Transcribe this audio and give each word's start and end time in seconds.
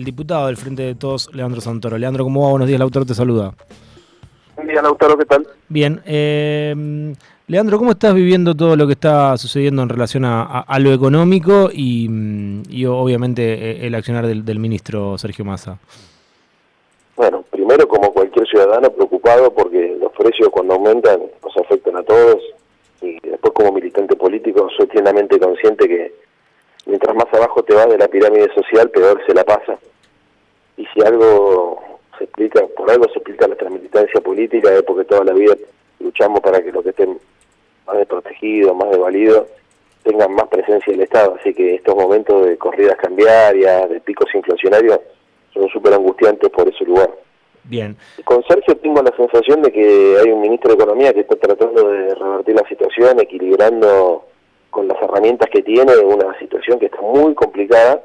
el 0.00 0.04
diputado 0.06 0.46
del 0.46 0.56
Frente 0.56 0.82
de 0.82 0.94
Todos, 0.94 1.28
Leandro 1.34 1.60
Santoro. 1.60 1.98
Leandro, 1.98 2.24
¿cómo 2.24 2.44
va? 2.44 2.50
Buenos 2.52 2.66
días, 2.66 2.80
Lautaro 2.80 3.04
te 3.04 3.12
saluda. 3.12 3.52
Buen 4.56 4.66
día, 4.66 4.80
Lautaro, 4.80 5.18
¿qué 5.18 5.26
tal? 5.26 5.46
Bien. 5.68 6.00
Eh, 6.06 7.14
Leandro, 7.46 7.76
¿cómo 7.76 7.90
estás 7.90 8.14
viviendo 8.14 8.54
todo 8.54 8.76
lo 8.76 8.86
que 8.86 8.94
está 8.94 9.36
sucediendo 9.36 9.82
en 9.82 9.90
relación 9.90 10.24
a, 10.24 10.78
lo 10.78 10.94
económico 10.94 11.68
y, 11.70 12.06
obviamente 12.86 13.42
eh, 13.52 13.86
el 13.86 13.94
accionar 13.94 14.26
del, 14.26 14.58
ministro 14.58 15.18
Sergio 15.18 15.44
Massa? 15.44 15.78
Bueno, 17.14 17.44
primero 17.50 17.86
como 17.86 18.10
cualquier 18.14 18.48
ciudadano 18.48 18.90
preocupado 18.90 19.52
porque 19.52 19.98
los 20.00 20.12
precios 20.12 20.48
cuando 20.48 20.74
aumentan 20.74 21.20
nos 21.44 21.56
afectan 21.58 21.96
a 21.98 22.02
todos 22.02 22.38
y 23.02 23.18
después 23.20 23.52
como 23.52 23.72
militante 23.72 24.16
político 24.16 24.66
soy 24.78 24.86
plenamente 24.86 25.38
consciente 25.38 25.86
que 25.86 26.14
mientras 26.86 27.14
más 27.14 27.26
abajo 27.34 27.62
te 27.62 27.74
vas 27.74 27.90
de 27.90 27.98
la 27.98 28.08
pirámide 28.08 28.48
social, 28.54 28.88
peor 28.88 29.20
se 29.26 29.34
la 29.34 29.44
pasa. 29.44 29.78
Y 30.80 30.86
si 30.94 31.06
algo 31.06 31.78
se 32.16 32.24
explica, 32.24 32.66
por 32.74 32.90
algo 32.90 33.04
se 33.08 33.18
explica 33.18 33.46
nuestra 33.46 33.68
militancia 33.68 34.18
política, 34.22 34.72
es 34.72 34.82
porque 34.82 35.04
toda 35.04 35.24
la 35.24 35.34
vida 35.34 35.54
luchamos 35.98 36.40
para 36.40 36.62
que 36.62 36.72
los 36.72 36.82
que 36.82 36.88
estén 36.88 37.18
más 37.86 37.98
desprotegidos, 37.98 38.74
más 38.74 38.88
desvalidos, 38.88 39.46
tengan 40.02 40.32
más 40.32 40.48
presencia 40.48 40.90
del 40.90 41.02
Estado. 41.02 41.36
Así 41.38 41.52
que 41.52 41.74
estos 41.74 41.94
momentos 41.94 42.46
de 42.46 42.56
corridas 42.56 42.96
cambiarias, 42.96 43.90
de 43.90 44.00
picos 44.00 44.34
inflacionarios, 44.34 45.00
son 45.52 45.68
súper 45.68 45.92
angustiantes 45.92 46.48
por 46.48 46.66
ese 46.66 46.82
lugar. 46.84 47.10
Bien. 47.64 47.94
Con 48.24 48.42
Sergio 48.44 48.74
tengo 48.78 49.02
la 49.02 49.14
sensación 49.14 49.60
de 49.60 49.70
que 49.70 50.16
hay 50.18 50.30
un 50.30 50.40
ministro 50.40 50.74
de 50.74 50.82
Economía 50.82 51.12
que 51.12 51.20
está 51.20 51.36
tratando 51.36 51.90
de 51.90 52.14
revertir 52.14 52.54
la 52.54 52.66
situación, 52.66 53.20
equilibrando 53.20 54.24
con 54.70 54.88
las 54.88 54.96
herramientas 55.02 55.50
que 55.50 55.62
tiene 55.62 55.94
una 55.98 56.38
situación 56.38 56.78
que 56.78 56.86
está 56.86 57.02
muy 57.02 57.34
complicada, 57.34 58.00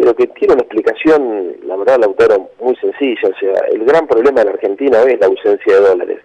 pero 0.00 0.16
que 0.16 0.28
tiene 0.28 0.54
una 0.54 0.62
explicación, 0.62 1.56
la 1.66 1.76
verdad, 1.76 1.98
Lautaro, 2.00 2.48
muy 2.58 2.74
sencilla. 2.76 3.28
O 3.28 3.38
sea, 3.38 3.66
el 3.70 3.84
gran 3.84 4.06
problema 4.06 4.40
de 4.40 4.46
la 4.46 4.52
Argentina 4.52 5.02
es 5.02 5.20
la 5.20 5.26
ausencia 5.26 5.74
de 5.74 5.88
dólares. 5.88 6.20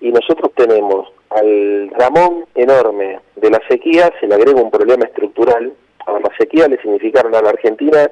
Y 0.00 0.12
nosotros 0.12 0.52
tenemos 0.54 1.08
al 1.30 1.90
ramón 1.98 2.44
enorme 2.54 3.18
de 3.34 3.50
la 3.50 3.60
sequía, 3.68 4.12
se 4.20 4.28
le 4.28 4.36
agrega 4.36 4.62
un 4.62 4.70
problema 4.70 5.04
estructural. 5.04 5.72
A 6.06 6.12
la 6.12 6.30
sequía 6.38 6.68
le 6.68 6.80
significaron 6.80 7.34
a 7.34 7.42
la 7.42 7.48
Argentina 7.48 8.08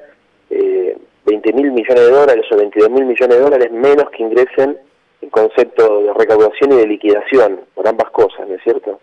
eh, 0.49 0.97
20 1.25 1.53
mil 1.53 1.71
millones 1.71 2.07
de 2.07 2.11
dólares 2.11 2.45
o 2.51 2.57
22 2.57 2.89
mil 2.89 3.05
millones 3.05 3.37
de 3.37 3.43
dólares 3.43 3.71
menos 3.71 4.09
que 4.09 4.23
ingresen 4.23 4.77
en 5.21 5.29
concepto 5.29 6.03
de 6.03 6.13
recaudación 6.15 6.73
y 6.73 6.75
de 6.75 6.87
liquidación, 6.87 7.61
por 7.73 7.87
ambas 7.87 8.09
cosas, 8.09 8.45
¿no 8.45 8.55
es 8.55 8.63
cierto? 8.63 8.99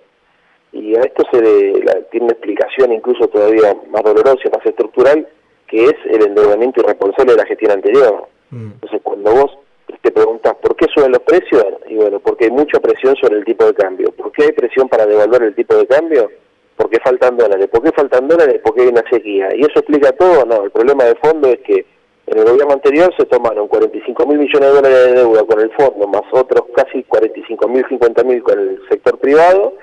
y 0.72 0.96
a 0.96 1.00
esto 1.00 1.22
se 1.30 1.40
le, 1.40 1.72
tiene 2.10 2.24
una 2.24 2.32
explicación 2.32 2.92
incluso 2.92 3.28
todavía 3.28 3.76
más 3.90 4.02
dolorosa, 4.02 4.48
más 4.50 4.64
estructural, 4.64 5.28
que 5.72 5.86
es 5.86 5.94
el 6.04 6.22
endeudamiento 6.22 6.82
irresponsable 6.82 7.32
de 7.32 7.38
la 7.38 7.46
gestión 7.46 7.70
anterior. 7.70 8.28
Mm. 8.50 8.72
Entonces, 8.72 9.00
cuando 9.02 9.32
vos 9.32 9.58
te 10.02 10.10
preguntas 10.10 10.54
por 10.60 10.76
qué 10.76 10.86
suben 10.94 11.12
los 11.12 11.22
precios, 11.22 11.64
y 11.88 11.94
bueno, 11.94 12.20
porque 12.20 12.44
hay 12.44 12.50
mucha 12.50 12.78
presión 12.78 13.16
sobre 13.16 13.38
el 13.38 13.44
tipo 13.46 13.64
de 13.64 13.72
cambio. 13.72 14.12
¿Por 14.12 14.30
qué 14.32 14.44
hay 14.44 14.52
presión 14.52 14.86
para 14.86 15.06
devolver 15.06 15.44
el 15.44 15.54
tipo 15.54 15.74
de 15.74 15.86
cambio? 15.86 16.30
Porque 16.76 17.00
faltan 17.00 17.38
dólares. 17.38 17.68
¿Por 17.72 17.82
qué 17.82 17.90
faltan 17.92 18.28
dólares? 18.28 18.60
Porque 18.62 18.82
hay 18.82 18.88
una 18.88 19.02
sequía. 19.10 19.48
¿Y 19.56 19.62
eso 19.62 19.78
explica 19.78 20.12
todo? 20.12 20.44
No, 20.44 20.64
el 20.64 20.70
problema 20.70 21.04
de 21.04 21.14
fondo 21.14 21.48
es 21.48 21.60
que 21.60 21.86
en 22.26 22.38
el 22.38 22.44
gobierno 22.44 22.72
anterior 22.74 23.12
se 23.16 23.26
tomaron 23.26 23.66
45 23.68 24.26
mil 24.26 24.38
millones 24.38 24.68
de 24.68 24.74
dólares 24.74 25.06
de 25.06 25.12
deuda 25.14 25.44
con 25.44 25.60
el 25.60 25.70
fondo, 25.72 26.06
más 26.06 26.22
otros 26.32 26.64
casi 26.74 27.02
45 27.04 27.68
mil, 27.68 27.84
50 27.88 28.24
mil 28.24 28.42
con 28.42 28.58
el 28.58 28.80
sector 28.88 29.18
privado, 29.18 29.74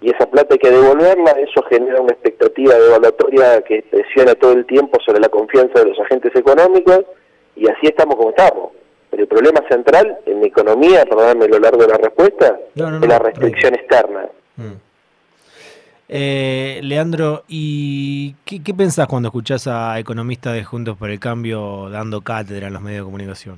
y 0.00 0.10
esa 0.10 0.26
plata 0.26 0.54
hay 0.54 0.58
que 0.58 0.70
devolverla, 0.70 1.32
eso 1.32 1.62
genera 1.68 2.00
una 2.00 2.12
expectativa 2.12 2.74
devaluatoria 2.74 3.60
que 3.62 3.84
presiona 3.90 4.34
todo 4.34 4.52
el 4.52 4.64
tiempo 4.66 4.98
sobre 5.04 5.20
la 5.20 5.28
confianza 5.28 5.80
de 5.80 5.86
los 5.86 6.00
agentes 6.00 6.34
económicos, 6.36 7.04
y 7.56 7.68
así 7.68 7.88
estamos 7.88 8.16
como 8.16 8.30
estamos. 8.30 8.72
Pero 9.10 9.22
el 9.22 9.28
problema 9.28 9.60
central 9.68 10.18
en 10.26 10.40
la 10.40 10.46
economía, 10.46 11.04
perdóname 11.04 11.46
a 11.46 11.48
lo 11.48 11.58
largo 11.58 11.82
de 11.82 11.88
la 11.88 11.96
respuesta, 11.96 12.58
es 12.74 13.08
la 13.08 13.18
restricción 13.18 13.74
externa. 13.74 14.28
Mm. 14.56 14.87
Eh, 16.10 16.80
Leandro, 16.82 17.44
¿y 17.48 18.34
qué, 18.46 18.72
pensás 18.72 19.06
cuando 19.06 19.28
escuchás 19.28 19.66
a 19.66 19.98
economistas 19.98 20.54
de 20.54 20.64
Juntos 20.64 20.96
por 20.96 21.10
el 21.10 21.20
Cambio 21.20 21.90
dando 21.90 22.22
cátedra 22.22 22.68
en 22.68 22.72
los 22.72 22.82
medios 22.82 23.00
de 23.00 23.04
comunicación? 23.04 23.56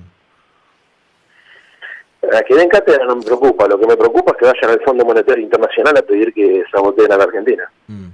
A 2.33 2.43
que 2.43 2.55
den 2.55 2.69
cátedra 2.69 3.05
no 3.07 3.17
me 3.17 3.23
preocupa, 3.23 3.69
lo 3.69 3.79
que 3.79 3.87
me 3.87 3.97
preocupa 3.97 4.33
es 4.33 4.37
que 4.37 4.47
vayan 4.47 4.79
al 4.79 4.85
Fondo 4.85 5.05
Monetario 5.05 5.45
Internacional 5.45 5.97
a 5.97 6.03
pedir 6.03 6.35
que 6.35 6.65
saboteen 6.71 7.13
a 7.13 7.17
la 7.17 7.25
Argentina. 7.25 7.71
Mm. 7.87 8.09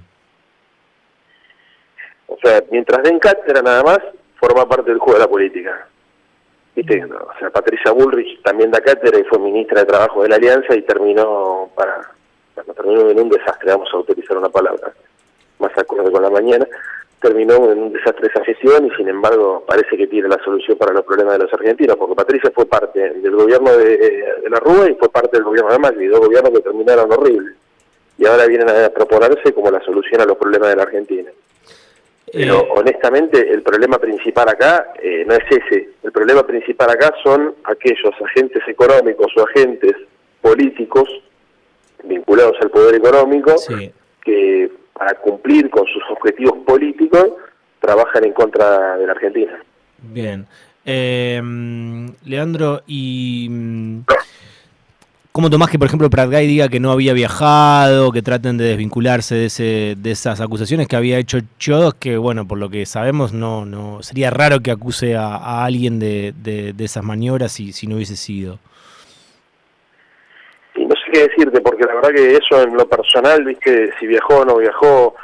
O 2.27 2.37
sea, 2.41 2.63
mientras 2.71 3.03
den 3.03 3.19
cátedra 3.19 3.61
nada 3.63 3.83
más, 3.83 3.99
forma 4.39 4.67
parte 4.67 4.91
del 4.91 4.99
juego 4.99 5.19
de 5.19 5.25
la 5.25 5.29
política. 5.29 5.87
¿Viste? 6.75 7.03
o 7.03 7.39
sea, 7.39 7.49
Patricia 7.49 7.91
Bullrich 7.91 8.39
también 8.43 8.69
da 8.69 8.79
cátedra 8.79 9.19
y 9.19 9.23
fue 9.23 9.39
ministra 9.39 9.79
de 9.79 9.87
Trabajo 9.87 10.21
de 10.21 10.29
la 10.29 10.35
Alianza 10.35 10.75
y 10.75 10.83
terminó 10.83 11.71
para 11.75 12.11
terminó 12.63 13.09
en 13.09 13.19
un 13.19 13.29
desastre, 13.29 13.71
vamos 13.71 13.89
a 13.93 13.97
utilizar 13.97 14.37
una 14.37 14.49
palabra 14.49 14.93
más 15.59 15.77
acorde 15.77 16.11
con 16.11 16.21
la 16.21 16.29
mañana, 16.29 16.67
terminó 17.21 17.71
en 17.71 17.79
un 17.79 17.93
desastre 17.93 18.27
esa 18.27 18.43
gestión 18.43 18.85
y 18.85 18.95
sin 18.95 19.07
embargo 19.09 19.63
parece 19.67 19.97
que 19.97 20.07
tiene 20.07 20.27
la 20.27 20.37
solución 20.43 20.77
para 20.77 20.93
los 20.93 21.03
problemas 21.03 21.33
de 21.33 21.45
los 21.45 21.53
argentinos, 21.53 21.95
porque 21.97 22.15
Patricia 22.15 22.51
fue 22.53 22.65
parte 22.65 22.99
del 22.99 23.35
gobierno 23.35 23.75
de, 23.75 24.23
la 24.49 24.59
Rúa 24.59 24.89
y 24.89 24.95
fue 24.95 25.09
parte 25.09 25.37
del 25.37 25.43
gobierno 25.43 25.71
de 25.71 25.79
Macri, 25.79 26.07
dos 26.07 26.19
gobiernos 26.19 26.51
que 26.51 26.61
terminaron 26.61 27.11
horribles. 27.11 27.55
Y 28.19 28.25
ahora 28.25 28.45
vienen 28.47 28.69
a 28.69 28.89
proponerse 28.89 29.53
como 29.53 29.69
la 29.69 29.79
solución 29.81 30.21
a 30.21 30.25
los 30.25 30.37
problemas 30.37 30.69
de 30.69 30.75
la 30.75 30.83
Argentina. 30.83 31.29
Pero 32.31 32.61
eh, 32.61 32.69
honestamente 32.75 33.51
el 33.51 33.61
problema 33.61 33.99
principal 33.99 34.49
acá 34.49 34.93
eh, 35.01 35.23
no 35.25 35.33
es 35.33 35.43
ese. 35.49 35.89
El 36.03 36.11
problema 36.11 36.45
principal 36.45 36.89
acá 36.89 37.13
son 37.23 37.55
aquellos 37.63 38.13
agentes 38.25 38.63
económicos 38.67 39.31
o 39.37 39.43
agentes 39.43 39.93
políticos 40.41 41.07
vinculados 42.03 42.55
al 42.61 42.69
poder 42.69 42.95
económico 42.95 43.55
que 44.23 44.71
para 44.93 45.13
cumplir 45.15 45.69
con 45.69 45.85
sus 45.85 46.03
objetivos 46.09 46.57
políticos 46.65 47.29
trabajan 47.79 48.25
en 48.25 48.33
contra 48.33 48.97
de 48.97 49.05
la 49.05 49.11
Argentina. 49.11 49.53
Bien. 50.01 50.47
Eh, 50.85 51.41
Leandro, 52.23 52.81
¿y 52.87 53.47
mm, 53.49 53.99
cómo 55.31 55.49
tomás 55.49 55.69
que, 55.69 55.77
por 55.77 55.87
ejemplo, 55.87 56.09
Pratgay 56.09 56.47
diga 56.47 56.69
que 56.69 56.79
no 56.79 56.91
había 56.91 57.13
viajado, 57.13 58.11
que 58.11 58.21
traten 58.21 58.57
de 58.57 58.65
desvincularse 58.65 59.35
de, 59.35 59.45
ese, 59.45 59.95
de 59.97 60.11
esas 60.11 60.41
acusaciones 60.41 60.87
que 60.87 60.95
había 60.95 61.19
hecho 61.19 61.39
Chodos, 61.59 61.93
que, 61.93 62.17
bueno, 62.17 62.47
por 62.47 62.57
lo 62.57 62.69
que 62.69 62.85
sabemos, 62.85 63.33
no 63.33 63.65
no 63.65 64.01
sería 64.01 64.29
raro 64.29 64.61
que 64.61 64.71
acuse 64.71 65.15
a, 65.15 65.63
alguien 65.63 65.99
de, 65.99 66.33
de, 66.41 66.73
esas 66.83 67.03
maniobras 67.03 67.51
si, 67.51 67.73
si 67.73 67.85
no 67.85 67.97
hubiese 67.97 68.15
sido? 68.15 68.59
Qué 71.11 71.27
decirte, 71.27 71.61
porque 71.61 71.85
la 71.85 71.95
verdad 71.95 72.09
que 72.09 72.35
eso 72.35 72.61
en 72.61 72.75
lo 72.75 72.87
personal, 72.87 73.43
viste, 73.43 73.91
si 73.99 74.07
viajó 74.07 74.39
o 74.39 74.45
no 74.45 74.57
viajó, 74.57 75.15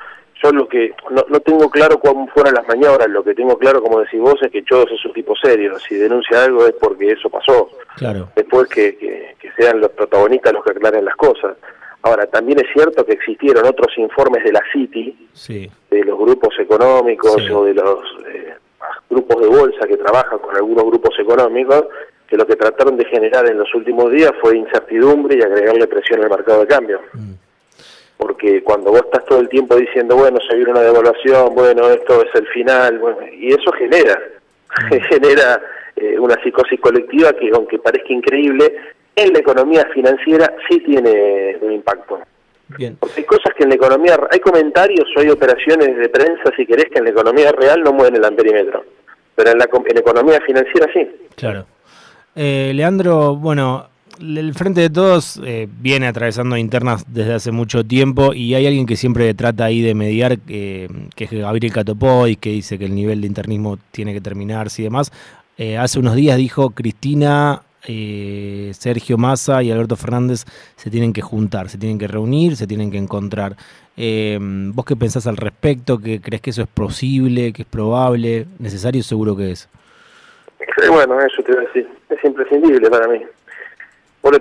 yo 0.42 0.52
lo 0.52 0.68
que 0.68 0.94
no, 1.10 1.26
no 1.30 1.40
tengo 1.40 1.70
claro 1.70 2.00
cómo 2.00 2.28
fueron 2.28 2.54
las 2.54 2.68
maniobras, 2.68 3.10
lo 3.10 3.24
que 3.24 3.34
tengo 3.34 3.58
claro, 3.58 3.82
como 3.82 4.00
decís 4.00 4.20
vos, 4.20 4.42
es 4.42 4.52
que 4.52 4.64
Chodos 4.64 4.92
es 4.92 5.06
un 5.06 5.14
tipo 5.14 5.36
serio, 5.36 5.80
si 5.80 5.96
denuncia 5.96 6.44
algo 6.44 6.66
es 6.66 6.74
porque 6.74 7.12
eso 7.12 7.30
pasó. 7.30 7.70
Claro. 7.96 8.30
Después 8.36 8.68
que, 8.70 8.98
que, 8.98 9.52
sean 9.56 9.80
los 9.80 9.92
protagonistas 9.92 10.52
los 10.52 10.64
que 10.64 10.72
aclaren 10.72 11.06
las 11.06 11.16
cosas. 11.16 11.56
Ahora, 12.02 12.26
también 12.26 12.60
es 12.60 12.66
cierto 12.74 13.06
que 13.06 13.14
existieron 13.14 13.66
otros 13.66 13.96
informes 13.98 14.44
de 14.44 14.52
la 14.52 14.62
City, 14.74 15.16
de 15.48 16.04
los 16.04 16.18
grupos 16.18 16.54
económicos 16.60 17.38
o 17.50 17.64
de 17.64 17.74
los 17.76 18.00
eh, 18.28 18.56
grupos 19.10 19.42
de 19.42 19.48
bolsa 19.48 19.88
que 19.88 19.96
trabajan 19.96 20.40
con 20.40 20.56
algunos 20.56 20.86
grupos 20.86 21.18
económicos, 21.20 21.86
que 22.34 22.38
lo 22.38 22.48
que 22.48 22.56
trataron 22.56 22.98
de 22.98 23.06
generar 23.06 23.48
en 23.48 23.60
los 23.60 23.72
últimos 23.76 24.12
días 24.12 24.32
fue 24.42 24.58
incertidumbre 24.58 25.38
y 25.38 25.44
agregarle 25.44 25.86
presión 25.86 26.24
al 26.24 26.32
mercado 26.32 26.62
de 26.62 26.68
cambio. 26.68 27.00
Mm. 27.14 27.34
Porque 28.18 28.64
cuando 28.64 28.90
vos 28.90 29.02
estás 29.06 29.24
todo 29.26 29.40
el 29.40 29.50
tiempo 29.50 29.76
diciendo, 29.76 30.16
bueno, 30.16 30.40
se 30.50 30.56
viene 30.56 30.72
una 30.72 30.82
devaluación, 30.82 31.54
bueno, 31.54 31.88
esto 31.92 32.24
es 32.24 32.34
el 32.34 32.48
final, 32.48 32.98
bueno, 32.98 33.20
y 33.32 33.50
eso 33.50 33.72
genera, 33.74 34.20
mm. 34.82 34.96
genera 35.10 35.62
eh, 35.96 36.18
una 36.18 36.42
psicosis 36.42 36.80
colectiva 36.80 37.34
que, 37.34 37.52
aunque 37.54 37.78
parezca 37.78 38.12
increíble, 38.12 38.78
en 39.16 39.32
la 39.32 39.38
economía 39.38 39.86
financiera 39.94 40.56
sí 40.68 40.80
tiene 40.80 41.60
un 41.62 41.72
impacto. 41.72 42.20
Bien. 42.70 42.98
Porque 43.00 43.20
hay 43.20 43.26
cosas 43.26 43.54
que 43.56 43.62
en 43.62 43.70
la 43.70 43.76
economía, 43.76 44.18
hay 44.32 44.40
comentarios 44.40 45.06
o 45.16 45.20
hay 45.20 45.30
operaciones 45.30 45.96
de 45.96 46.10
prensa, 46.10 46.52
si 46.58 46.66
querés, 46.66 46.86
que 46.86 46.98
en 46.98 47.04
la 47.04 47.12
economía 47.12 47.52
real 47.52 47.84
no 47.84 47.94
mueven 47.94 48.16
el 48.16 48.26
amperímetro, 48.26 48.86
pero 49.36 49.52
en 49.52 49.60
la, 49.60 49.66
en 49.72 49.94
la 49.94 50.00
economía 50.00 50.42
financiera 50.42 50.92
sí. 50.92 51.08
Claro. 51.36 51.68
Eh, 52.36 52.72
Leandro, 52.74 53.36
bueno, 53.36 53.88
el 54.20 54.54
Frente 54.54 54.82
de 54.82 54.90
Todos 54.90 55.40
eh, 55.44 55.68
viene 55.80 56.08
atravesando 56.08 56.58
internas 56.58 57.06
desde 57.08 57.34
hace 57.34 57.52
mucho 57.52 57.84
tiempo 57.84 58.34
y 58.34 58.56
hay 58.56 58.66
alguien 58.66 58.86
que 58.86 58.96
siempre 58.96 59.34
trata 59.34 59.66
ahí 59.66 59.82
de 59.82 59.94
mediar, 59.94 60.40
eh, 60.48 60.88
que 61.16 61.24
es 61.26 61.32
Gabriel 61.32 61.74
Catopoy, 61.74 62.36
que 62.36 62.52
dice 62.52 62.78
que 62.78 62.86
el 62.86 62.96
nivel 62.96 63.22
de 63.22 63.28
internismo 63.28 63.78
tiene 63.92 64.14
que 64.14 64.22
terminarse 64.22 64.82
y 64.82 64.86
demás. 64.86 65.12
hace 65.80 66.00
unos 66.00 66.16
días 66.16 66.38
dijo 66.38 66.72
Cristina 66.72 67.62
eh, 67.86 68.72
Sergio 68.78 69.18
Massa 69.18 69.62
y 69.62 69.70
Alberto 69.70 69.98
Fernández 69.98 70.46
se 70.78 70.90
tienen 70.90 71.12
que 71.12 71.22
juntar, 71.22 71.70
se 71.70 71.78
tienen 71.78 72.00
que 72.00 72.08
reunir, 72.08 72.56
se 72.56 72.68
tienen 72.68 72.92
que 72.92 72.98
encontrar. 72.98 73.58
Eh, 73.98 74.40
¿Vos 74.74 74.86
qué 74.86 74.96
pensás 74.96 75.28
al 75.28 75.38
respecto? 75.38 76.00
¿Que 76.00 76.22
¿Crees 76.22 76.42
que 76.42 76.52
eso 76.52 76.62
es 76.62 76.68
posible, 76.68 77.52
que 77.52 77.64
es 77.64 77.68
probable, 77.68 78.48
necesario? 78.60 79.04
Seguro 79.04 79.36
que 79.36 79.52
es. 79.52 79.68
Bueno, 80.90 81.20
eso 81.22 81.44
te 81.44 81.52
iba 81.52 81.62
a 81.62 81.66
decir, 81.66 81.88
es 82.10 82.24
imprescindible 82.24 82.90
para 82.90 83.08
mí. 83.08 83.22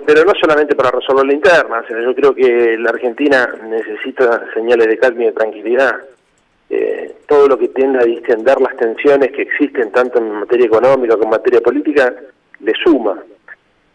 Pero 0.05 0.23
no 0.23 0.33
solamente 0.39 0.75
para 0.75 0.91
resolver 0.91 1.25
la 1.25 1.33
interna, 1.33 1.83
yo 1.89 2.15
creo 2.15 2.33
que 2.33 2.77
la 2.77 2.91
Argentina 2.91 3.53
necesita 3.63 4.45
señales 4.53 4.87
de 4.87 4.97
calma 4.97 5.23
y 5.23 5.25
de 5.25 5.31
tranquilidad. 5.33 5.95
Eh, 6.69 7.15
todo 7.27 7.47
lo 7.47 7.57
que 7.57 7.67
tienda 7.67 7.99
a 7.99 8.05
distender 8.05 8.61
las 8.61 8.75
tensiones 8.77 9.31
que 9.31 9.41
existen 9.41 9.91
tanto 9.91 10.19
en 10.19 10.31
materia 10.31 10.65
económica 10.65 11.15
como 11.15 11.25
en 11.25 11.41
materia 11.41 11.61
política 11.61 12.13
le 12.61 12.73
suma. 12.83 13.21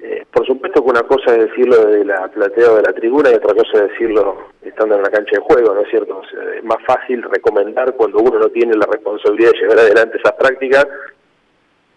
Eh, 0.00 0.24
por 0.30 0.46
supuesto 0.46 0.84
que 0.84 0.90
una 0.90 1.02
cosa 1.02 1.34
es 1.34 1.48
decirlo 1.48 1.86
de 1.86 2.04
la 2.04 2.28
platea 2.28 2.74
de 2.74 2.82
la 2.82 2.92
tribuna 2.92 3.30
y 3.30 3.34
otra 3.34 3.54
cosa 3.54 3.84
es 3.84 3.90
decirlo 3.90 4.50
estando 4.62 4.94
en 4.94 5.02
la 5.02 5.10
cancha 5.10 5.32
de 5.32 5.40
juego, 5.40 5.74
¿no 5.74 5.80
es 5.80 5.88
cierto? 5.88 6.22
es 6.54 6.62
más 6.62 6.78
fácil 6.86 7.22
recomendar 7.22 7.94
cuando 7.94 8.18
uno 8.20 8.38
no 8.38 8.48
tiene 8.48 8.76
la 8.76 8.86
responsabilidad 8.86 9.50
de 9.52 9.58
llevar 9.58 9.78
adelante 9.80 10.18
esas 10.18 10.34
prácticas 10.34 10.86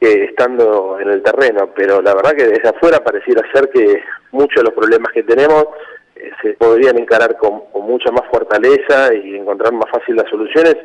que 0.02 0.24
estando 0.24 1.00
en 1.00 1.10
el 1.10 1.22
terreno, 1.22 1.70
pero 1.76 2.02
la 2.02 2.16
verdad 2.16 2.32
que 2.32 2.48
desde 2.48 2.70
afuera 2.70 3.04
pareciera 3.04 3.44
ser 3.54 3.70
que 3.70 4.02
muchos 4.32 4.56
de 4.56 4.64
los 4.64 4.74
problemas 4.74 5.14
que 5.14 5.22
tenemos 5.22 5.66
eh, 6.16 6.32
se 6.42 6.54
podrían 6.54 6.98
encarar 6.98 7.38
con, 7.38 7.62
con 7.72 7.86
mucha 7.86 8.12
más 8.12 8.28
fortaleza 8.32 9.14
y 9.14 9.36
encontrar 9.36 9.72
más 9.74 9.92
fácil 9.92 10.16
las 10.16 10.28
soluciones 10.28 10.76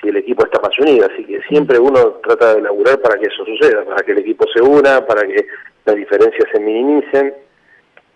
si 0.00 0.08
el 0.08 0.16
equipo 0.16 0.46
está 0.46 0.58
más 0.60 0.76
unido. 0.78 1.06
Así 1.12 1.22
que 1.24 1.42
siempre 1.42 1.78
uno 1.78 2.20
trata 2.24 2.54
de 2.54 2.62
laburar 2.62 2.98
para 3.00 3.20
que 3.20 3.26
eso 3.26 3.44
suceda, 3.44 3.84
para 3.84 4.02
que 4.02 4.12
el 4.12 4.18
equipo 4.18 4.46
se 4.54 4.62
una, 4.62 5.06
para 5.06 5.26
que 5.26 5.46
las 5.84 5.94
diferencias 5.94 6.48
se 6.50 6.58
minimicen. 6.58 7.34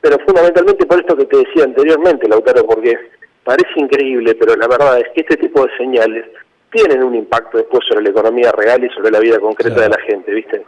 Pero 0.01 0.17
fundamentalmente 0.27 0.87
por 0.87 1.01
esto 1.01 1.17
que 1.17 1.27
te 1.27 1.37
decía 1.37 1.65
anteriormente, 1.65 2.29
Lautaro, 2.29 2.65
porque 2.65 2.97
parece 3.45 3.73
increíble, 3.77 4.35
pero 4.37 4.57
la 4.57 4.69
verdad 4.69 5.01
es 5.01 5.09
que 5.15 5.21
este 5.21 5.37
tipo 5.37 5.67
de 5.67 5.77
señales 5.77 6.25
tienen 6.71 7.03
un 7.03 7.15
impacto 7.15 7.59
después 7.59 7.85
sobre 7.89 8.03
la 8.03 8.11
economía 8.11 8.53
real 8.53 8.85
y 8.85 8.89
sobre 8.91 9.11
la 9.11 9.21
vida 9.21 9.39
concreta 9.39 9.81
de 9.81 9.89
la 9.89 9.99
gente, 10.01 10.33
¿viste? 10.33 10.65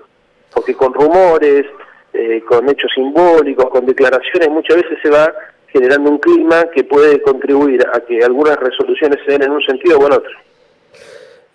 Porque 0.54 0.74
con 0.74 0.94
rumores, 0.94 1.66
eh, 2.12 2.42
con 2.48 2.68
hechos 2.68 2.90
simbólicos, 2.94 3.68
con 3.70 3.86
declaraciones, 3.86 4.48
muchas 4.48 4.76
veces 4.76 4.98
se 5.02 5.10
va 5.10 5.32
generando 5.68 6.10
un 6.10 6.18
clima 6.18 6.64
que 6.74 6.84
puede 6.84 7.20
contribuir 7.20 7.84
a 7.92 8.00
que 8.00 8.24
algunas 8.24 8.56
resoluciones 8.56 9.18
se 9.26 9.32
den 9.32 9.42
en 9.42 9.50
un 9.50 9.62
sentido 9.62 9.98
o 9.98 10.06
en 10.06 10.12
otro. 10.12 10.30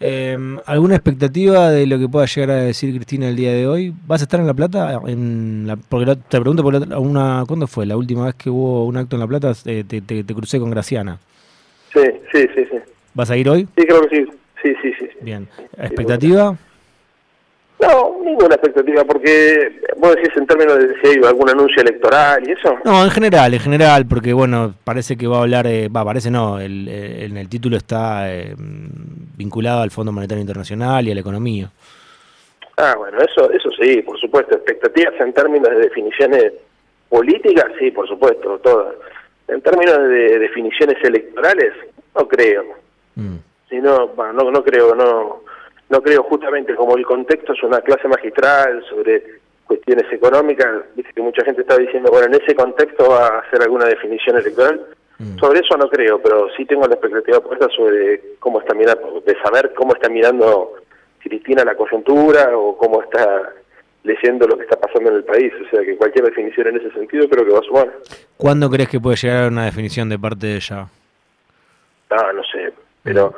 Eh, 0.06 0.38
¿Alguna 0.66 0.96
expectativa 0.96 1.70
de 1.72 1.88
lo 1.88 1.98
que 1.98 2.10
pueda 2.10 2.26
llegar 2.26 2.52
a 2.52 2.64
decir 2.64 2.94
Cristina 2.94 3.30
el 3.30 3.38
día 3.38 3.54
de 3.54 3.66
hoy? 3.68 3.94
¿Vas 4.06 4.22
a 4.22 4.26
estar 4.26 4.40
en 4.40 4.48
La 4.48 4.54
Plata? 4.54 5.00
En 5.08 5.66
la, 5.66 5.78
porque 5.78 6.06
te 6.06 6.42
pregunto, 6.42 6.62
por 6.62 6.76
una, 6.76 7.46
¿cuándo 7.48 7.68
fue? 7.68 7.86
La 7.86 7.96
última 7.96 8.26
vez 8.26 8.36
que 8.36 8.50
hubo 8.50 8.86
un 8.86 8.98
acto 8.98 9.16
en 9.16 9.22
La 9.22 9.28
Plata 9.28 9.54
eh, 9.66 9.86
te, 9.88 10.02
te, 10.02 10.26
crucé 10.26 10.60
con 10.60 10.70
Graciana. 10.72 11.20
Sí, 11.94 12.02
sí, 12.34 12.48
sí, 12.54 12.66
sí. 12.70 12.78
¿Vas 13.14 13.30
a 13.30 13.38
ir 13.38 13.50
hoy? 13.50 13.68
Sí, 13.78 13.86
creo 13.86 14.02
que 14.08 14.16
sí. 14.16 14.26
Sí, 14.62 14.74
sí, 14.82 14.94
sí. 14.98 15.10
Bien. 15.22 15.48
¿Expectativa? 15.78 16.56
No, 17.82 18.18
ninguna 18.24 18.56
expectativa, 18.56 19.04
porque 19.04 19.82
vos 19.98 20.16
decís 20.16 20.32
en 20.38 20.48
términos 20.48 20.78
de 20.78 20.96
si 21.02 21.08
hay 21.08 21.24
algún 21.26 21.50
anuncio 21.50 21.82
electoral 21.82 22.48
y 22.48 22.54
eso. 22.54 22.78
No, 22.86 23.04
en 23.04 23.10
general, 23.10 23.54
en 23.54 23.60
general, 23.60 24.06
porque 24.08 24.32
bueno, 24.32 24.74
parece 24.86 25.18
que 25.18 25.28
va 25.28 25.40
a 25.40 25.42
hablar, 25.42 25.68
eh, 25.68 25.90
va, 25.90 26.06
parece 26.06 26.32
no, 26.32 26.60
el, 26.62 26.88
en 26.88 27.36
el 27.36 27.50
título 27.50 27.76
está 27.76 28.34
eh, 28.34 28.56
vinculado 28.58 29.82
al 29.82 29.92
Fondo 29.92 30.14
Monetario 30.14 30.40
Internacional 30.40 31.06
y 31.06 31.12
a 31.12 31.14
la 31.14 31.20
economía. 31.20 31.70
Ah, 32.78 32.96
bueno, 32.98 33.18
eso, 33.20 33.52
eso 33.52 33.70
sí, 33.80 34.02
por 34.02 34.18
supuesto. 34.18 34.56
Expectativas 34.56 35.14
en 35.20 35.34
términos 35.34 35.70
de 35.70 35.80
definiciones 35.80 36.54
políticas, 37.10 37.66
sí, 37.80 37.92
por 37.92 38.08
supuesto, 38.08 38.60
todas. 38.60 38.96
En 39.50 39.62
términos 39.62 39.98
de 40.08 40.40
definiciones 40.40 41.04
electorales, 41.04 41.74
no 42.16 42.28
creo. 42.28 42.83
Mm. 43.16 43.38
Si 43.70 43.78
no, 43.78 44.08
bueno, 44.10 44.34
no, 44.34 44.52
no 44.52 44.64
creo, 44.64 44.94
no 44.96 45.42
no 45.94 46.02
creo 46.02 46.24
justamente 46.24 46.74
como 46.76 46.98
el 46.98 47.06
contexto 47.06 47.54
es 47.54 47.62
una 47.62 47.80
clase 47.82 48.08
magistral 48.08 48.84
sobre 48.90 49.24
cuestiones 49.66 50.12
económicas, 50.12 50.84
dice 50.96 51.10
que 51.14 51.22
mucha 51.22 51.46
gente 51.46 51.62
está 51.62 51.78
diciendo, 51.78 52.10
bueno, 52.12 52.28
en 52.28 52.42
ese 52.42 52.56
contexto 52.56 53.10
va 53.10 53.28
a 53.28 53.40
hacer 53.40 53.62
alguna 53.62 53.86
definición 53.86 54.38
electoral. 54.38 54.88
Mm. 55.20 55.38
Sobre 55.38 55.60
eso 55.60 55.78
no 55.78 55.88
creo, 55.90 56.20
pero 56.20 56.48
sí 56.58 56.66
tengo 56.66 56.88
la 56.88 56.96
expectativa 56.96 57.40
puesta 57.42 57.68
sobre 57.70 58.38
cómo 58.40 58.60
está 58.60 58.74
mirando, 58.74 59.22
de 59.24 59.36
saber 59.44 59.72
cómo 59.76 59.94
está 59.94 60.10
mirando 60.10 60.74
Cristina 61.20 61.64
la 61.64 61.76
coyuntura 61.76 62.58
o 62.58 62.76
cómo 62.76 63.04
está 63.04 63.54
leyendo 64.04 64.48
lo 64.48 64.58
que 64.58 64.64
está 64.64 64.76
pasando 64.80 65.12
en 65.12 65.18
el 65.18 65.24
país. 65.24 65.54
O 65.64 65.70
sea, 65.70 65.86
que 65.86 65.96
cualquier 65.96 66.26
definición 66.26 66.70
en 66.70 66.78
ese 66.78 66.92
sentido 66.92 67.30
creo 67.30 67.46
que 67.46 67.52
va 67.52 67.60
a 67.60 67.64
sumar. 67.64 67.94
¿Cuándo 68.36 68.68
crees 68.68 68.90
que 68.90 69.00
puede 69.00 69.18
llegar 69.18 69.44
a 69.44 69.48
una 69.48 69.66
definición 69.66 70.10
de 70.10 70.18
parte 70.18 70.48
de 70.48 70.56
ella? 70.56 70.88
Ah, 72.10 72.32
no 72.34 72.44
sé, 72.44 72.73
pero... 73.04 73.34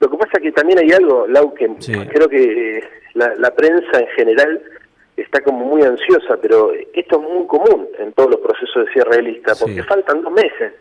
Lo 0.00 0.08
que 0.08 0.16
pasa 0.16 0.32
es 0.34 0.42
que 0.42 0.52
también 0.52 0.78
hay 0.78 0.92
algo, 0.92 1.26
Lau, 1.26 1.52
que 1.54 1.68
creo 2.08 2.28
que 2.28 2.78
eh, 2.78 2.84
la, 3.14 3.50
prensa 3.50 3.98
en 3.98 4.06
general 4.08 4.62
está 5.16 5.40
como 5.40 5.64
muy 5.64 5.82
ansiosa, 5.82 6.36
pero 6.40 6.70
esto 6.94 7.20
es 7.20 7.22
muy 7.22 7.46
común 7.46 7.88
en 7.98 8.12
todos 8.12 8.30
los 8.30 8.40
procesos 8.40 8.86
de 8.86 8.92
cierre 8.92 9.16
de 9.16 9.22
lista, 9.22 9.54
porque 9.58 9.82
faltan 9.82 10.22
dos 10.22 10.32
meses. 10.32 10.72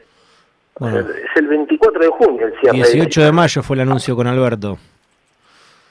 es 0.79 1.35
el 1.35 1.47
24 1.47 1.99
de 1.99 2.09
junio 2.09 2.47
el 2.47 2.59
cierre 2.59 2.77
18 2.77 3.21
de, 3.23 3.31
mayo 3.31 3.63
fue 3.63 3.75
el 3.75 3.81
anuncio 3.81 4.15
con 4.15 4.27
Alberto. 4.27 4.77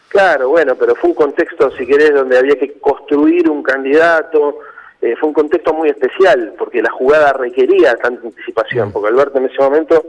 Claro, 0.09 0.51
bueno, 0.51 0.77
pero 0.77 0.95
fue 0.95 1.11
un 1.11 1.17
contexto, 1.17 1.71
si 1.73 1.85
querés, 1.85 2.15
donde 2.15 2.39
había 2.39 2.55
que 2.57 2.79
construir 2.79 3.51
un 3.51 3.63
candidato, 3.65 4.61
eh, 5.03 5.17
fue 5.17 5.31
un 5.31 5.35
contexto 5.35 5.75
muy 5.75 5.89
especial, 5.89 6.55
porque 6.57 6.81
la 6.81 6.91
jugada 6.93 7.33
requería 7.33 7.97
tanta 7.97 8.25
anticipación, 8.25 8.89
mm. 8.89 8.93
porque 8.93 9.09
Alberto 9.09 9.39
en 9.39 9.47
ese 9.47 9.61
momento 9.61 10.07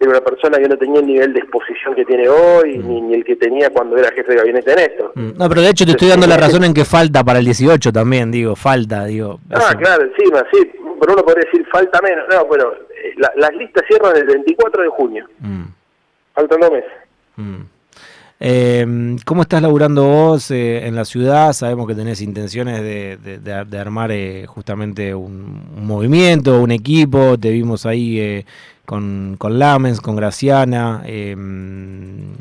era 0.00 0.10
una 0.10 0.20
persona 0.20 0.58
que 0.58 0.68
no 0.68 0.76
tenía 0.76 1.00
el 1.00 1.06
nivel 1.06 1.32
de 1.32 1.40
exposición 1.40 1.94
que 1.94 2.04
tiene 2.04 2.28
hoy, 2.28 2.78
mm. 2.78 3.08
ni, 3.08 3.14
el 3.14 3.24
que 3.24 3.36
tenía 3.36 3.70
cuando 3.70 3.96
era 3.96 4.10
jefe 4.12 4.32
de 4.32 4.38
gabinete 4.38 4.72
en 4.72 4.78
esto. 4.78 5.12
Mm. 5.14 5.30
No, 5.36 5.48
pero 5.48 5.60
de 5.60 5.70
hecho 5.70 5.84
te 5.84 5.92
estoy 5.92 6.08
dando 6.08 6.26
la 6.26 6.36
razón 6.36 6.64
en 6.64 6.72
que 6.72 6.84
falta 6.84 7.24
para 7.24 7.40
el 7.40 7.44
18 7.44 7.92
también, 7.92 8.30
digo, 8.30 8.54
falta, 8.54 9.06
digo. 9.06 9.40
Ah, 9.50 9.74
claro, 9.76 10.04
encima, 10.04 10.44
sí, 10.52 10.70
pero 11.00 11.14
uno 11.14 11.22
podría 11.24 11.44
decir 11.50 11.66
falta 11.70 12.00
menos. 12.02 12.26
No, 12.30 12.44
bueno, 12.46 12.64
eh, 12.72 13.14
las 13.36 13.54
listas 13.54 13.84
cierran 13.88 14.16
el 14.16 14.26
24 14.26 14.82
de 14.82 14.88
junio. 14.88 15.26
Mm. 15.40 15.64
Faltan 16.34 16.60
dos 16.60 16.70
meses. 16.70 16.92
Eh, 18.40 19.16
¿Cómo 19.24 19.42
estás 19.42 19.60
laburando 19.60 20.04
vos 20.04 20.52
eh, 20.52 20.86
en 20.86 20.94
la 20.94 21.04
ciudad? 21.04 21.52
Sabemos 21.52 21.88
que 21.88 21.94
tenés 21.96 22.20
intenciones 22.20 22.80
de, 22.80 23.78
armar 23.80 24.12
eh, 24.12 24.46
justamente 24.46 25.12
un, 25.12 25.72
un, 25.76 25.86
movimiento, 25.86 26.60
un 26.60 26.70
equipo. 26.70 27.36
Te 27.36 27.50
vimos 27.50 27.84
ahí 27.84 28.44
con, 28.88 29.36
con 29.36 29.58
Lamens, 29.58 30.00
con 30.00 30.16
Graciana. 30.16 31.02
Em, 31.04 32.32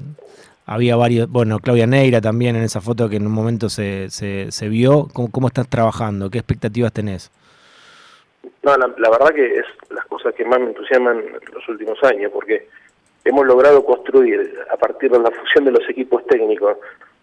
había 0.66 0.96
varios, 0.96 1.30
bueno, 1.30 1.60
Claudia 1.60 1.88
Neira 1.88 2.22
también 2.22 2.56
en 2.56 2.64
esa 2.64 2.80
foto 2.80 3.10
que 3.10 3.18
en 3.18 3.28
un 3.28 3.34
momento 3.34 3.68
se, 3.68 4.10
se, 4.10 4.70
vio. 4.70 5.10
¿Cómo, 5.14 5.30
¿Cómo, 5.30 5.48
estás 5.48 5.68
trabajando? 5.68 6.30
¿Qué 6.30 6.38
expectativas 6.38 6.94
tenés? 6.94 7.30
No, 8.64 8.78
la, 8.78 9.10
verdad 9.10 9.32
que 9.36 9.60
es 9.60 9.66
las 9.90 10.06
cosas 10.06 10.34
que 10.36 10.46
más 10.46 10.58
me 10.62 10.68
entusiasman 10.68 11.18
en 11.18 11.54
los 11.54 11.68
últimos 11.68 12.02
años, 12.04 12.32
porque 12.34 12.70
hemos 13.26 13.46
logrado 13.46 13.84
construir, 13.84 14.58
a 14.72 14.78
partir 14.78 15.12
de 15.12 15.20
la 15.20 15.32
fusión 15.32 15.66
de 15.66 15.72
los 15.72 15.90
equipos 15.90 16.26
técnicos, 16.28 16.78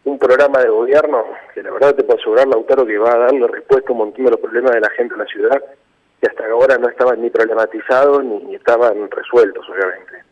un 0.05 0.19
programa 0.19 0.61
de 0.61 0.69
gobierno 0.69 1.25
que 1.55 1.63
la 1.63 1.71
verdad 1.71 1.95
te 1.95 2.05
puedo 2.05 2.21
asegurar, 2.21 2.47
Lautaro, 2.47 2.85
que 2.85 2.99
va 2.99 3.15
a 3.15 3.19
darle 3.21 3.47
respuesta 3.47 3.89
a 3.89 3.93
un 3.93 3.99
montón 4.01 4.27
de 4.27 4.33
los 4.33 4.41
problemas 4.41 4.73
de 4.73 4.81
la 4.81 4.91
gente 4.91 5.15
en 5.15 5.21
la 5.21 5.27
ciudad 5.27 5.63
que 6.21 6.27
hasta 6.27 6.47
no 6.79 6.89
estaban 6.89 7.21
ni 7.21 7.31
problematizados 7.31 8.25
ni, 8.25 8.55
estaban 8.55 9.11
resueltos, 9.11 9.67
obviamente. 9.69 10.25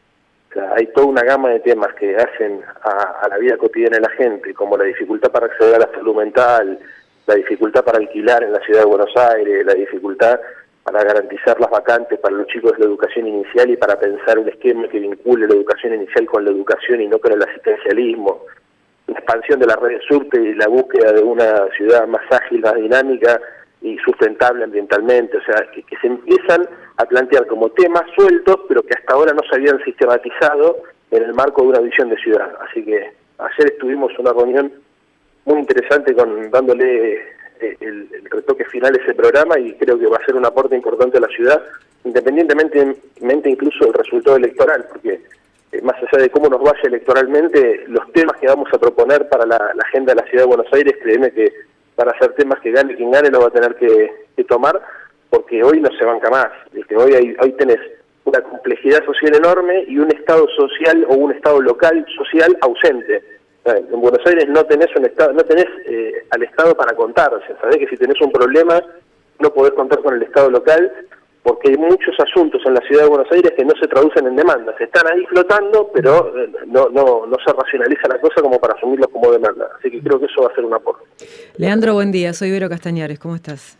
O 0.50 0.54
sea, 0.54 0.74
hay 0.74 0.86
toda 0.88 1.06
una 1.06 1.22
gama 1.22 1.50
de 1.50 1.60
temas 1.60 1.94
que 1.94 2.14
hacen 2.16 2.62
a, 2.82 3.26
la 3.28 3.38
vida 3.38 3.56
cotidiana 3.56 3.96
de 3.96 4.02
la 4.02 4.10
gente, 4.10 4.52
como 4.54 4.76
la 4.76 4.84
dificultad 4.84 5.30
para 5.30 5.46
acceder 5.46 5.76
a 5.76 5.86
la 5.86 5.90
salud 5.92 6.14
mental, 6.14 6.78
la 7.26 7.34
dificultad 7.34 7.84
para 7.84 7.98
alquilar 7.98 8.42
en 8.42 8.52
la 8.52 8.60
ciudad 8.60 8.80
de 8.80 8.86
Buenos 8.86 9.16
Aires, 9.16 9.64
la 9.64 9.74
dificultad 9.74 10.38
para 10.82 11.04
garantizar 11.04 11.58
las 11.60 11.70
vacantes 11.70 12.18
para 12.18 12.34
los 12.34 12.46
chicos 12.48 12.72
de 12.72 12.80
la 12.80 12.86
educación 12.86 13.28
inicial 13.28 13.70
y 13.70 13.76
para 13.76 13.98
pensar 13.98 14.38
un 14.38 14.48
esquema 14.48 14.88
que 14.88 14.98
vincule 14.98 15.46
la 15.46 15.54
educación 15.54 15.94
inicial 15.94 16.26
con 16.26 16.44
la 16.44 16.50
educación 16.50 17.00
y 17.00 17.08
no 17.08 17.18
con 17.18 17.32
el 17.32 17.42
asistencialismo, 17.42 18.44
la 19.06 19.18
expansión 19.18 19.60
de 19.60 19.66
las 19.66 19.76
redes 19.76 20.02
surte 20.08 20.40
y 20.40 20.54
la 20.54 20.68
búsqueda 20.68 21.12
de 21.12 21.22
una 21.22 21.66
ciudad 21.76 22.06
más 22.08 22.22
ágil, 22.30 22.60
más 22.60 22.74
dinámica, 22.74 23.40
y 23.82 23.98
sustentable 23.98 24.64
ambientalmente, 24.64 25.36
o 25.36 25.42
sea, 25.42 25.66
que, 25.72 25.84
se 26.00 26.06
empiezan 26.06 26.68
a 26.96 27.04
plantear 27.04 27.46
como 27.46 27.68
temas 27.70 28.04
sueltos, 28.14 28.56
pero 28.68 28.82
que 28.82 28.94
hasta 28.94 29.12
ahora 29.12 29.32
no 29.32 29.42
se 29.48 29.56
habían 29.56 29.82
sistematizado 29.84 30.78
en 31.10 31.24
el 31.24 31.34
marco 31.34 31.62
de 31.62 31.68
una 31.68 31.80
visión 31.80 32.08
de 32.08 32.16
ciudad. 32.16 32.50
Así 32.68 32.84
que 32.84 33.12
ayer 33.38 33.72
estuvimos 33.72 34.16
una 34.18 34.32
reunión 34.32 34.72
muy 35.44 35.58
interesante 35.58 36.14
con 36.14 36.50
dándole 36.50 37.14
eh, 37.60 37.76
el, 37.80 38.08
retoque 38.30 38.64
final 38.66 38.94
a 38.94 39.02
ese 39.02 39.14
programa 39.14 39.58
y 39.58 39.74
creo 39.74 39.98
que 39.98 40.06
va 40.06 40.16
a 40.16 40.24
ser 40.24 40.36
un 40.36 40.46
aporte 40.46 40.76
importante 40.76 41.18
a 41.18 41.22
la 41.22 41.28
ciudad, 41.28 41.60
independientemente 42.04 43.50
incluso 43.50 43.84
del 43.84 43.94
resultado 43.94 44.36
electoral, 44.36 44.86
porque 44.92 45.20
eh, 45.72 45.82
más 45.82 45.96
allá 45.96 46.22
de 46.22 46.30
cómo 46.30 46.48
nos 46.48 46.62
vaya 46.62 46.82
electoralmente, 46.84 47.84
los 47.88 48.10
temas 48.12 48.36
que 48.36 48.46
vamos 48.46 48.68
a 48.72 48.78
proponer 48.78 49.28
para 49.28 49.44
la, 49.44 49.58
la 49.74 49.82
agenda 49.82 50.14
de 50.14 50.22
la 50.22 50.28
ciudad 50.28 50.44
de 50.44 50.48
Buenos 50.48 50.72
Aires, 50.72 50.94
créeme 51.02 51.32
que 51.32 51.52
para 51.94 52.12
hacer 52.12 52.32
temas 52.34 52.60
que 52.60 52.72
gane 52.72 52.96
quien 52.96 53.10
gane 53.10 53.30
lo 53.30 53.40
va 53.40 53.48
a 53.48 53.50
tener 53.50 53.74
que, 53.76 54.10
tomar, 54.48 54.80
porque 55.30 55.62
hoy 55.62 55.80
no 55.80 55.88
se 55.96 56.04
banca 56.04 56.28
más. 56.28 56.48
Hoy, 56.96 57.14
hay, 57.14 57.36
hoy 57.40 57.52
tenés 57.52 57.78
una 58.24 58.40
complejidad 58.40 59.04
social 59.04 59.36
enorme 59.36 59.84
y 59.86 59.98
un 59.98 60.10
Estado 60.10 60.46
social 60.56 61.06
o 61.08 61.14
un 61.14 61.32
Estado 61.32 61.60
local 61.60 62.04
social 62.16 62.56
ausente. 62.60 63.22
En 63.64 64.00
Buenos 64.00 64.26
Aires 64.26 64.48
no 64.48 64.64
tenés 64.64 64.88
un 64.96 65.04
estado, 65.04 65.32
no 65.32 65.44
tenés 65.44 65.66
eh, 65.86 66.26
al 66.30 66.42
Estado 66.42 66.74
para 66.74 66.96
contar, 66.96 67.32
o 67.32 67.40
sea, 67.46 67.56
sabés 67.60 67.78
que 67.78 67.86
si 67.86 67.96
tenés 67.96 68.20
un 68.20 68.32
problema 68.32 68.82
no 69.38 69.54
podés 69.54 69.72
contar 69.74 70.00
con 70.00 70.14
el 70.14 70.22
Estado 70.22 70.50
local 70.50 70.90
porque 71.42 71.70
hay 71.70 71.76
muchos 71.76 72.14
asuntos 72.20 72.62
en 72.64 72.74
la 72.74 72.80
ciudad 72.82 73.02
de 73.02 73.08
Buenos 73.08 73.30
Aires 73.32 73.52
que 73.56 73.64
no 73.64 73.72
se 73.80 73.88
traducen 73.88 74.26
en 74.26 74.36
demandas, 74.36 74.80
están 74.80 75.06
ahí 75.12 75.24
flotando, 75.26 75.90
pero 75.92 76.32
eh, 76.38 76.50
no, 76.66 76.88
no, 76.90 77.26
no 77.26 77.36
se 77.44 77.52
racionaliza 77.52 78.08
la 78.08 78.20
cosa 78.20 78.40
como 78.40 78.60
para 78.60 78.74
asumirlos 78.74 79.08
como 79.10 79.32
demanda. 79.32 79.68
Así 79.78 79.90
que 79.90 80.00
creo 80.00 80.20
que 80.20 80.26
eso 80.26 80.42
va 80.42 80.52
a 80.52 80.54
ser 80.54 80.64
un 80.64 80.74
aporte. 80.74 81.04
Leandro, 81.56 81.94
buen 81.94 82.12
día, 82.12 82.32
soy 82.32 82.50
Vero 82.50 82.68
Castañares, 82.68 83.18
¿cómo 83.18 83.34
estás? 83.34 83.76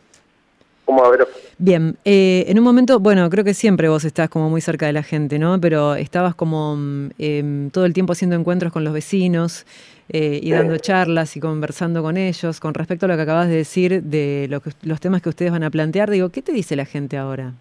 Bien, 1.58 1.96
eh, 2.04 2.44
en 2.48 2.58
un 2.58 2.64
momento, 2.64 2.98
bueno, 2.98 3.28
creo 3.30 3.44
que 3.44 3.54
siempre 3.54 3.88
vos 3.88 4.04
estás 4.04 4.28
como 4.28 4.50
muy 4.50 4.60
cerca 4.60 4.86
de 4.86 4.92
la 4.92 5.02
gente, 5.02 5.38
¿no? 5.38 5.60
Pero 5.60 5.94
estabas 5.94 6.34
como 6.34 6.76
mm, 6.76 7.10
em, 7.18 7.70
todo 7.70 7.84
el 7.84 7.92
tiempo 7.92 8.12
haciendo 8.12 8.36
encuentros 8.36 8.72
con 8.72 8.84
los 8.84 8.92
vecinos 8.92 9.64
eh, 10.08 10.40
y 10.42 10.50
dando 10.50 10.76
charlas 10.78 11.36
y 11.36 11.40
conversando 11.40 12.02
con 12.02 12.16
ellos. 12.16 12.58
Con 12.60 12.74
respecto 12.74 13.06
a 13.06 13.08
lo 13.08 13.16
que 13.16 13.22
acabas 13.22 13.48
de 13.48 13.56
decir 13.56 14.02
de 14.02 14.48
los 14.82 15.00
temas 15.00 15.22
que 15.22 15.28
ustedes 15.28 15.52
van 15.52 15.62
a 15.62 15.70
plantear, 15.70 16.10
digo, 16.10 16.30
¿qué 16.30 16.42
te 16.42 16.52
dice 16.52 16.74
la 16.74 16.84
gente 16.84 17.16
ahora? 17.16 17.52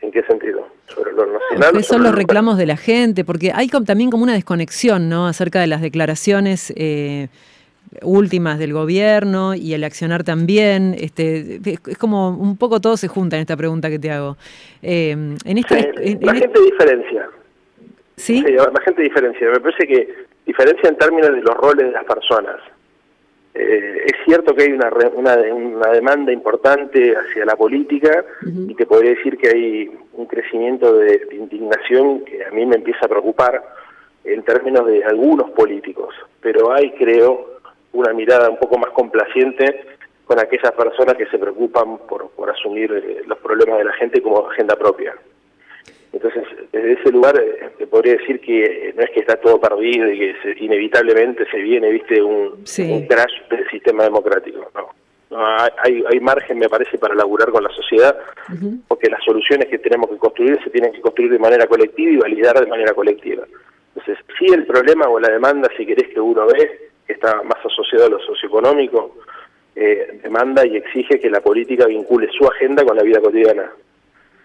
¿En 0.00 0.12
qué 0.12 0.22
sentido? 0.22 0.66
¿Sobre 0.86 1.12
lo 1.12 1.26
nacional? 1.26 1.72
¿Qué 1.72 1.82
son 1.82 2.02
los 2.02 2.14
reclamos 2.14 2.56
de 2.56 2.66
la 2.66 2.76
gente? 2.76 3.24
Porque 3.24 3.52
hay 3.54 3.68
también 3.68 4.10
como 4.10 4.22
una 4.22 4.34
desconexión, 4.34 5.08
¿no? 5.08 5.26
Acerca 5.26 5.60
de 5.60 5.66
las 5.66 5.80
declaraciones 5.80 6.72
eh, 6.76 7.28
últimas 8.02 8.58
del 8.58 8.72
gobierno 8.72 9.54
y 9.54 9.74
el 9.74 9.84
accionar 9.84 10.24
también. 10.24 10.94
Este, 10.98 11.60
es 11.64 11.98
como 11.98 12.30
un 12.30 12.56
poco 12.56 12.80
todo 12.80 12.96
se 12.96 13.08
junta 13.08 13.36
en 13.36 13.42
esta 13.42 13.56
pregunta 13.56 13.90
que 13.90 13.98
te 13.98 14.10
hago. 14.10 14.36
Eh, 14.82 15.10
en 15.10 15.58
esta, 15.58 15.76
la 15.76 16.34
gente 16.34 16.60
diferencia. 16.60 17.28
¿Sí? 18.16 18.42
La 18.42 18.80
gente 18.84 19.02
diferencia. 19.02 19.50
Me 19.50 19.60
parece 19.60 19.86
que 19.86 20.14
diferencia 20.44 20.88
en 20.88 20.96
términos 20.96 21.32
de 21.32 21.40
los 21.40 21.56
roles 21.56 21.86
de 21.86 21.92
las 21.92 22.04
personas. 22.04 22.56
Eh, 23.54 24.04
es 24.06 24.12
cierto 24.24 24.54
que 24.54 24.64
hay 24.64 24.72
una, 24.72 24.90
una, 25.14 25.36
una, 25.52 25.90
demanda 25.90 26.32
importante 26.32 27.14
hacia 27.16 27.44
la 27.44 27.56
política 27.56 28.24
y 28.46 28.74
te 28.74 28.86
podría 28.86 29.10
decir 29.10 29.36
que 29.36 29.48
hay 29.48 29.90
un 30.12 30.26
crecimiento 30.26 30.94
de 30.94 31.26
indignación 31.32 32.24
que 32.24 32.44
a 32.44 32.50
mí 32.50 32.64
me 32.66 32.76
empieza 32.76 33.06
a 33.06 33.08
preocupar 33.08 33.62
en 34.24 34.42
términos 34.42 34.86
de 34.86 35.02
algunos 35.04 35.50
políticos, 35.50 36.14
pero 36.40 36.72
hay, 36.72 36.92
creo, 36.92 37.57
una 37.92 38.12
mirada 38.12 38.50
un 38.50 38.58
poco 38.58 38.78
más 38.78 38.90
complaciente 38.90 39.98
con 40.24 40.38
aquellas 40.38 40.72
personas 40.72 41.16
que 41.16 41.26
se 41.26 41.38
preocupan 41.38 41.98
por, 42.06 42.30
por 42.30 42.50
asumir 42.50 42.92
eh, 42.92 43.22
los 43.26 43.38
problemas 43.38 43.78
de 43.78 43.84
la 43.84 43.92
gente 43.94 44.20
como 44.20 44.46
agenda 44.48 44.76
propia. 44.76 45.14
Entonces, 46.12 46.44
desde 46.70 46.92
ese 46.92 47.10
lugar 47.10 47.38
eh, 47.38 47.70
te 47.78 47.86
podría 47.86 48.14
decir 48.14 48.40
que 48.40 48.64
eh, 48.64 48.94
no 48.94 49.02
es 49.02 49.10
que 49.10 49.20
está 49.20 49.36
todo 49.36 49.60
perdido 49.60 50.10
y 50.10 50.18
que 50.18 50.56
inevitablemente 50.60 51.46
se 51.50 51.58
viene, 51.58 51.90
viste, 51.90 52.22
un, 52.22 52.64
crash 53.08 53.48
del 53.50 53.68
sistema 53.70 54.04
democrático. 54.04 54.70
No, 55.30 55.38
hay, 55.82 56.02
hay 56.10 56.20
margen, 56.20 56.58
me 56.58 56.68
parece, 56.68 56.96
para 56.98 57.14
laburar 57.14 57.50
con 57.50 57.62
la 57.62 57.68
sociedad, 57.70 58.18
porque 58.86 59.10
las 59.10 59.22
soluciones 59.22 59.68
que 59.68 59.78
tenemos 59.78 60.08
que 60.08 60.16
construir 60.16 60.58
se 60.64 60.70
tienen 60.70 60.90
que 60.92 61.02
construir 61.02 61.30
de 61.32 61.38
manera 61.38 61.66
colectiva 61.66 62.10
y 62.10 62.16
validar 62.16 62.58
de 62.58 62.66
manera 62.66 62.94
colectiva. 62.94 63.44
Entonces, 63.94 64.24
sí 64.38 64.46
el 64.52 64.64
problema 64.64 65.06
o 65.06 65.20
la 65.20 65.28
demanda, 65.28 65.68
si 65.76 65.84
querés 65.84 66.08
que 66.08 66.20
uno 66.20 66.46
ve, 66.46 66.87
que 67.08 67.14
está 67.14 67.42
más 67.42 67.58
asociado 67.64 68.04
a 68.04 68.10
lo 68.10 68.20
socioeconómico, 68.20 69.16
eh, 69.74 70.20
demanda 70.22 70.66
y 70.66 70.76
exige 70.76 71.18
que 71.18 71.30
la 71.30 71.40
política 71.40 71.86
vincule 71.86 72.28
su 72.36 72.46
agenda 72.46 72.84
con 72.84 72.96
la 72.96 73.02
vida 73.02 73.20
cotidiana. 73.20 73.72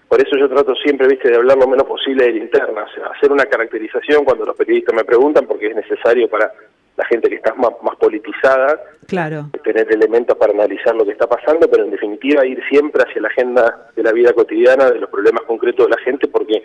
Por 0.08 0.22
eso 0.22 0.38
yo 0.38 0.48
trato 0.48 0.74
siempre, 0.76 1.08
viste, 1.08 1.30
de 1.30 1.36
hablar 1.36 1.58
lo 1.58 1.68
menos 1.68 1.86
posible 1.86 2.26
de 2.26 2.32
la 2.32 2.38
interna, 2.38 2.84
o 2.84 2.96
sea, 2.96 3.08
hacer 3.08 3.32
una 3.32 3.46
caracterización 3.46 4.24
cuando 4.24 4.46
los 4.46 4.56
periodistas 4.56 4.96
me 4.96 5.04
preguntan, 5.04 5.46
porque 5.46 5.68
es 5.68 5.76
necesario 5.76 6.30
para 6.30 6.52
la 6.96 7.06
gente 7.06 7.28
que 7.28 7.36
está 7.36 7.54
más, 7.56 7.72
más 7.82 7.98
politizada, 7.98 8.80
claro. 9.08 9.48
tener 9.64 9.92
elementos 9.92 10.38
para 10.38 10.54
analizar 10.54 10.96
lo 10.96 11.04
que 11.04 11.12
está 11.12 11.28
pasando, 11.28 11.68
pero 11.70 11.84
en 11.84 11.92
definitiva 11.92 12.46
ir 12.46 12.62
siempre 12.70 13.04
hacia 13.04 13.22
la 13.22 13.30
agenda 13.30 13.90
de 13.96 14.04
la 14.04 14.12
vida 14.14 14.32
cotidiana, 14.32 14.90
de 14.92 15.00
los 15.00 15.10
problemas 15.10 15.44
concretos 15.44 15.88
de 15.88 15.96
la 15.96 16.02
gente, 16.04 16.28
porque 16.28 16.62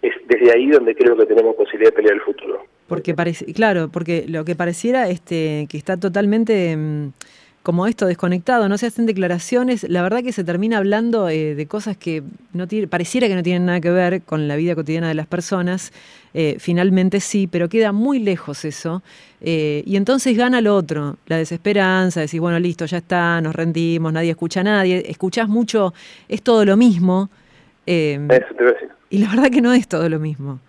es 0.00 0.14
desde 0.26 0.52
ahí 0.52 0.68
donde 0.68 0.94
creo 0.94 1.16
que 1.16 1.26
tenemos 1.26 1.56
posibilidad 1.56 1.90
de 1.90 1.96
pelear 1.96 2.14
el 2.14 2.22
futuro. 2.22 2.64
Porque 2.92 3.14
parece, 3.14 3.46
claro, 3.54 3.88
porque 3.88 4.26
lo 4.28 4.44
que 4.44 4.54
pareciera 4.54 5.08
este 5.08 5.66
que 5.70 5.78
está 5.78 5.96
totalmente 5.96 6.76
mm, 6.76 7.08
como 7.62 7.86
esto 7.86 8.06
desconectado, 8.06 8.68
no 8.68 8.76
se 8.76 8.86
hacen 8.86 9.06
declaraciones, 9.06 9.88
la 9.88 10.02
verdad 10.02 10.22
que 10.22 10.32
se 10.32 10.44
termina 10.44 10.78
hablando 10.78 11.28
eh, 11.28 11.54
de 11.54 11.66
cosas 11.66 11.96
que 11.96 12.22
no 12.52 12.66
tiene, 12.66 12.88
pareciera 12.88 13.28
que 13.28 13.34
no 13.34 13.42
tienen 13.42 13.66
nada 13.66 13.80
que 13.80 13.90
ver 13.90 14.22
con 14.22 14.48
la 14.48 14.56
vida 14.56 14.74
cotidiana 14.74 15.08
de 15.08 15.14
las 15.14 15.26
personas, 15.26 15.92
eh, 16.34 16.56
finalmente 16.58 17.20
sí, 17.20 17.46
pero 17.46 17.68
queda 17.68 17.92
muy 17.92 18.18
lejos 18.18 18.64
eso, 18.64 19.02
eh, 19.40 19.82
y 19.86 19.96
entonces 19.96 20.36
gana 20.36 20.60
lo 20.60 20.74
otro, 20.74 21.16
la 21.26 21.36
desesperanza, 21.36 22.20
decir, 22.20 22.40
bueno, 22.40 22.58
listo, 22.58 22.84
ya 22.84 22.98
está, 22.98 23.40
nos 23.40 23.54
rendimos, 23.54 24.12
nadie 24.12 24.30
escucha 24.30 24.60
a 24.60 24.64
nadie, 24.64 25.04
escuchás 25.08 25.48
mucho, 25.48 25.94
es 26.28 26.42
todo 26.42 26.64
lo 26.64 26.76
mismo, 26.76 27.30
eso 27.86 28.54
te 28.56 28.64
voy 28.64 28.66
a 28.66 28.74
decir. 28.74 28.88
y 29.08 29.18
la 29.18 29.28
verdad 29.28 29.50
que 29.50 29.60
no 29.60 29.72
es 29.72 29.86
todo 29.86 30.08
lo 30.08 30.18
mismo. 30.18 30.60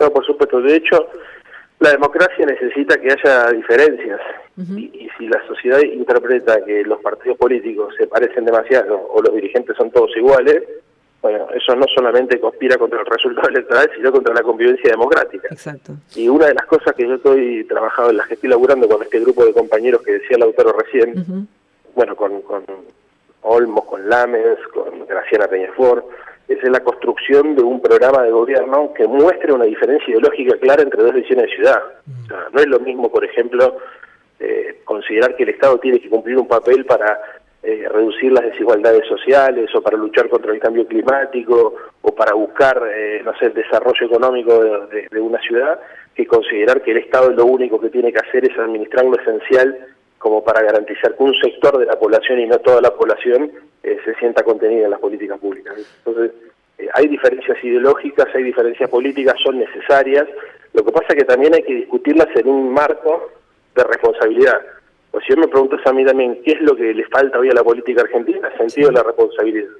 No, 0.00 0.10
por 0.10 0.24
supuesto, 0.24 0.60
de 0.60 0.76
hecho, 0.76 1.08
la 1.80 1.90
democracia 1.90 2.46
necesita 2.46 2.96
que 3.00 3.12
haya 3.12 3.50
diferencias 3.52 4.20
y, 4.76 5.08
si 5.16 5.28
la 5.28 5.44
sociedad 5.46 5.80
interpreta 5.80 6.64
que 6.64 6.82
los 6.84 7.00
partidos 7.00 7.38
políticos 7.38 7.94
se 7.96 8.06
parecen 8.06 8.44
demasiado 8.44 9.08
o 9.12 9.22
los 9.22 9.34
dirigentes 9.34 9.76
son 9.76 9.90
todos 9.90 10.16
iguales, 10.16 10.62
bueno, 11.20 11.48
eso 11.52 11.74
no 11.74 11.86
solamente 11.92 12.38
conspira 12.38 12.76
contra 12.76 13.00
el 13.00 13.06
resultado 13.06 13.48
electoral, 13.48 13.90
sino 13.96 14.12
contra 14.12 14.34
la 14.34 14.42
convivencia 14.42 14.90
democrática. 14.90 15.48
Exacto. 15.50 15.94
Y 16.14 16.28
una 16.28 16.46
de 16.46 16.54
las 16.54 16.66
cosas 16.66 16.94
que 16.94 17.06
yo 17.06 17.14
estoy 17.14 17.64
trabajando, 17.64 18.10
en 18.10 18.18
las 18.18 18.28
que 18.28 18.34
estoy 18.34 18.50
laburando 18.50 18.88
con 18.88 19.02
este 19.02 19.18
grupo 19.20 19.44
de 19.44 19.52
compañeros 19.52 20.02
que 20.02 20.12
decía 20.12 20.36
el 20.36 20.44
autor 20.44 20.76
recién, 20.76 21.48
bueno, 21.94 22.14
con, 22.14 22.42
con 22.42 22.64
Olmos, 23.42 23.84
con 23.84 24.08
Lames, 24.08 24.58
con 24.72 25.06
Graciana 25.06 25.48
Peñafort, 25.48 26.04
es 26.48 26.70
la 26.70 26.80
construcción 26.80 27.54
de 27.54 27.62
un 27.62 27.80
programa 27.80 28.22
de 28.22 28.30
gobierno 28.30 28.92
que 28.94 29.06
muestre 29.06 29.52
una 29.52 29.64
diferencia 29.64 30.10
ideológica 30.10 30.56
clara 30.58 30.82
entre 30.82 31.02
dos 31.02 31.14
visiones 31.14 31.46
de 31.46 31.56
ciudad. 31.56 31.82
no 32.52 32.60
es 32.60 32.66
lo 32.66 32.80
mismo, 32.80 33.10
por 33.10 33.24
ejemplo, 33.24 33.76
eh, 34.40 34.80
considerar 34.84 35.36
que 35.36 35.42
el 35.42 35.50
Estado 35.50 35.78
tiene 35.78 36.00
que 36.00 36.08
cumplir 36.08 36.38
un 36.38 36.48
papel 36.48 36.84
para 36.86 37.20
eh, 37.62 37.88
reducir 37.90 38.32
las 38.32 38.44
desigualdades 38.44 39.06
sociales 39.08 39.68
o 39.74 39.82
para 39.82 39.96
luchar 39.96 40.28
contra 40.28 40.52
el 40.52 40.60
cambio 40.60 40.86
climático 40.86 41.74
o 42.00 42.14
para 42.14 42.32
buscar, 42.34 42.80
eh, 42.88 43.20
no 43.24 43.36
sé, 43.36 43.46
el 43.46 43.54
desarrollo 43.54 44.06
económico 44.06 44.86
de, 44.86 45.20
una 45.20 45.40
ciudad, 45.40 45.78
que 46.14 46.26
considerar 46.26 46.82
que 46.82 46.92
el 46.92 46.98
Estado 46.98 47.30
lo 47.30 47.44
único 47.44 47.80
que 47.80 47.90
tiene 47.90 48.12
que 48.12 48.20
hacer 48.20 48.44
es 48.44 48.56
administrar 48.58 49.04
lo 49.04 49.20
esencial 49.20 49.76
como 50.18 50.42
para 50.42 50.62
garantizar 50.62 51.16
que 51.16 51.22
un 51.22 51.34
sector 51.34 51.78
de 51.78 51.86
la 51.86 51.98
población 51.98 52.40
y 52.40 52.46
no 52.46 52.58
toda 52.58 52.80
la 52.80 52.94
población 52.94 53.50
eh, 53.92 53.98
se 54.04 54.14
sienta 54.16 54.42
contenida 54.42 54.84
en 54.84 54.90
las 54.90 55.00
políticas 55.00 55.38
públicas. 55.38 55.74
Entonces, 56.04 56.32
eh, 56.78 56.88
hay 56.94 57.08
diferencias 57.08 57.62
ideológicas, 57.62 58.26
hay 58.34 58.42
diferencias 58.42 58.88
políticas, 58.90 59.34
son 59.42 59.58
necesarias. 59.58 60.26
Lo 60.72 60.84
que 60.84 60.92
pasa 60.92 61.06
es 61.10 61.16
que 61.16 61.24
también 61.24 61.54
hay 61.54 61.62
que 61.62 61.74
discutirlas 61.74 62.28
en 62.36 62.48
un 62.48 62.72
marco 62.72 63.30
de 63.74 63.84
responsabilidad. 63.84 64.60
Pues 65.10 65.24
si 65.24 65.34
yo 65.34 65.40
me 65.40 65.48
preguntas 65.48 65.80
a 65.86 65.92
mí 65.92 66.04
también 66.04 66.40
qué 66.44 66.52
es 66.52 66.60
lo 66.60 66.76
que 66.76 66.92
le 66.92 67.04
falta 67.06 67.38
hoy 67.38 67.48
a 67.48 67.54
la 67.54 67.64
política 67.64 68.02
argentina, 68.02 68.50
sentido 68.56 68.88
de 68.88 68.94
la 68.94 69.02
responsabilidad. 69.02 69.70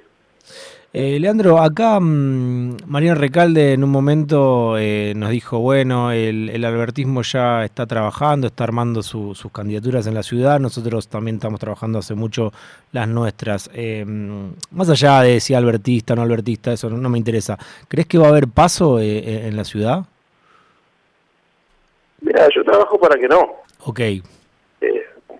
Eh, 0.91 1.19
Leandro, 1.19 1.59
acá 1.59 1.99
mmm, 1.99 2.77
Mariano 2.87 3.19
Recalde 3.19 3.73
en 3.73 3.83
un 3.83 3.91
momento 3.91 4.75
eh, 4.79 5.13
nos 5.15 5.29
dijo, 5.29 5.59
bueno, 5.59 6.11
el, 6.11 6.65
albertismo 6.65 7.21
ya 7.21 7.63
está 7.63 7.85
trabajando, 7.85 8.47
está 8.47 8.63
armando 8.63 9.03
sus 9.03 9.51
candidaturas 9.51 10.07
en 10.07 10.15
la 10.15 10.23
ciudad, 10.23 10.59
nosotros 10.59 11.07
también 11.07 11.35
estamos 11.35 11.59
trabajando 11.59 11.99
hace 11.99 12.15
mucho 12.15 12.51
las 12.91 13.07
nuestras. 13.07 13.69
Eh, 13.75 14.03
más 14.71 14.89
allá 14.89 15.21
de 15.21 15.39
si 15.39 15.53
albertista 15.53 16.13
o 16.13 16.15
no 16.15 16.23
albertista, 16.23 16.73
eso 16.73 16.89
no, 16.89 17.09
me 17.09 17.19
interesa. 17.19 17.57
¿Crees 17.87 18.07
que 18.07 18.17
va 18.17 18.25
a 18.25 18.29
haber 18.29 18.47
paso 18.47 18.99
en 18.99 19.55
la 19.55 19.65
ciudad? 19.65 20.05
Mira, 22.21 22.47
yo 22.53 22.63
trabajo 22.63 22.99
para 22.99 23.19
que 23.19 23.27
no. 23.27 23.57
Ok 23.85 24.01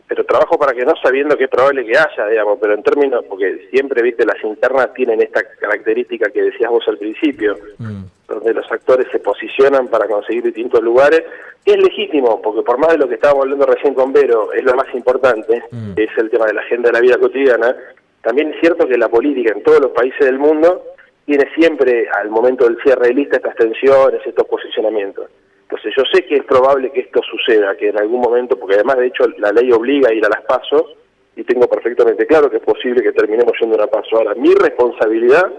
pero 0.09 0.25
trabajo 0.25 0.57
para 0.57 0.73
que 0.73 0.83
no 0.83 0.95
sabiendo 0.95 1.37
que 1.37 1.43
es 1.43 1.49
probable 1.51 1.85
que 1.85 1.95
haya, 1.95 2.27
digamos, 2.27 2.57
pero 2.59 2.73
en 2.73 2.81
términos, 2.81 3.23
porque 3.29 3.67
siempre, 3.69 4.01
viste, 4.01 4.25
las 4.25 4.43
internas 4.43 4.91
tienen 4.95 5.21
esta 5.21 5.43
característica 5.43 6.31
que 6.31 6.41
decías 6.41 6.71
vos 6.71 6.83
al 6.87 6.97
principio, 6.97 7.55
mm. 7.77 8.01
donde 8.27 8.53
los 8.55 8.69
actores 8.71 9.07
se 9.11 9.19
posicionan 9.19 9.87
para 9.87 10.07
conseguir 10.07 10.41
distintos 10.41 10.81
lugares, 10.81 11.21
es 11.63 11.77
legítimo, 11.77 12.41
porque 12.41 12.63
por 12.63 12.79
más 12.79 12.93
de 12.93 12.97
lo 12.97 13.07
que 13.07 13.15
estábamos 13.15 13.43
hablando 13.43 13.67
recién 13.67 13.93
con 13.93 14.11
Vero, 14.11 14.51
es 14.51 14.63
lo 14.63 14.73
más 14.73 14.91
importante, 14.95 15.61
mm. 15.69 15.91
es 15.95 16.09
el 16.17 16.31
tema 16.31 16.47
de 16.47 16.53
la 16.55 16.61
agenda 16.61 16.89
de 16.89 16.93
la 16.93 17.01
vida 17.01 17.17
cotidiana, 17.19 17.75
también 18.23 18.51
es 18.51 18.59
cierto 18.61 18.87
que 18.87 18.97
la 18.97 19.09
política 19.09 19.53
en 19.55 19.61
todos 19.61 19.79
los 19.79 19.91
países 19.91 20.21
del 20.21 20.39
mundo 20.39 20.85
tiene 21.25 21.45
siempre, 21.53 22.09
al 22.09 22.31
momento 22.31 22.65
del 22.65 22.81
cierre 22.81 23.09
de 23.09 23.13
lista, 23.13 23.37
estas 23.37 23.55
tensiones, 23.55 24.25
estos 24.25 24.47
posicionamientos. 24.47 25.29
Entonces 25.69 25.93
yo 25.95 26.03
sé 26.11 26.25
que 26.25 26.38
es 26.38 26.43
probable 26.45 26.91
que 26.91 27.01
esto 27.01 27.21
suceda, 27.21 27.77
que 27.77 27.89
en 27.89 27.99
algún 27.99 28.21
momento, 28.21 28.57
porque 28.57 28.73
además 28.73 28.97
de 28.97 29.07
hecho 29.07 29.27
la 29.38 29.51
ley 29.51 29.71
obliga 29.71 30.09
a 30.09 30.13
ir 30.13 30.25
a 30.25 30.29
las 30.29 30.41
pasos, 30.41 30.95
y 31.35 31.43
tengo 31.43 31.67
perfectamente 31.67 32.25
claro 32.25 32.49
que 32.49 32.57
es 32.57 32.63
posible 32.63 33.03
que 33.03 33.11
terminemos 33.11 33.53
yendo 33.59 33.75
a 33.75 33.83
una 33.83 33.88
paso. 33.88 34.17
Ahora, 34.17 34.33
mi 34.33 34.53
responsabilidad 34.55 35.49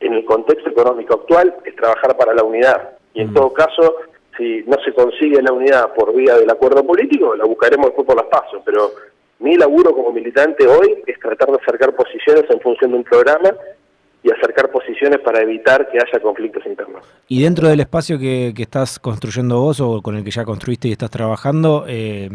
en 0.00 0.14
el 0.14 0.24
contexto 0.24 0.68
económico 0.68 1.14
actual 1.14 1.54
es 1.64 1.76
trabajar 1.76 2.16
para 2.16 2.34
la 2.34 2.42
unidad. 2.42 2.90
Y 3.14 3.22
en 3.22 3.32
todo 3.32 3.52
caso, 3.52 3.94
si 4.36 4.64
no 4.66 4.76
se 4.84 4.92
consigue 4.92 5.40
la 5.40 5.52
unidad 5.52 5.94
por 5.94 6.12
vía 6.12 6.36
del 6.36 6.50
acuerdo 6.50 6.84
político, 6.84 7.36
la 7.36 7.44
buscaremos 7.44 7.86
después 7.86 8.06
por 8.06 8.16
las 8.16 8.26
pasos. 8.26 8.62
Pero 8.64 8.90
mi 9.38 9.56
laburo 9.56 9.94
como 9.94 10.12
militante 10.12 10.66
hoy 10.66 11.02
es 11.06 11.18
tratar 11.20 11.50
de 11.50 11.58
acercar 11.62 11.94
posiciones 11.94 12.44
en 12.50 12.60
función 12.60 12.90
de 12.90 12.96
un 12.98 13.04
programa 13.04 13.52
y 14.22 14.30
acercar 14.30 14.70
posiciones 14.70 15.18
para 15.20 15.42
evitar 15.42 15.88
que 15.90 15.98
haya 15.98 16.20
conflictos 16.20 16.64
internos. 16.66 17.04
Y 17.28 17.42
dentro 17.42 17.68
del 17.68 17.80
espacio 17.80 18.18
que, 18.18 18.52
estás 18.56 18.98
construyendo 18.98 19.60
vos 19.60 19.80
o 19.80 20.00
con 20.00 20.16
el 20.16 20.24
que 20.24 20.30
ya 20.30 20.44
construiste 20.44 20.88
y 20.88 20.92
estás 20.92 21.10
trabajando, 21.10 21.84
eh, 21.88 22.28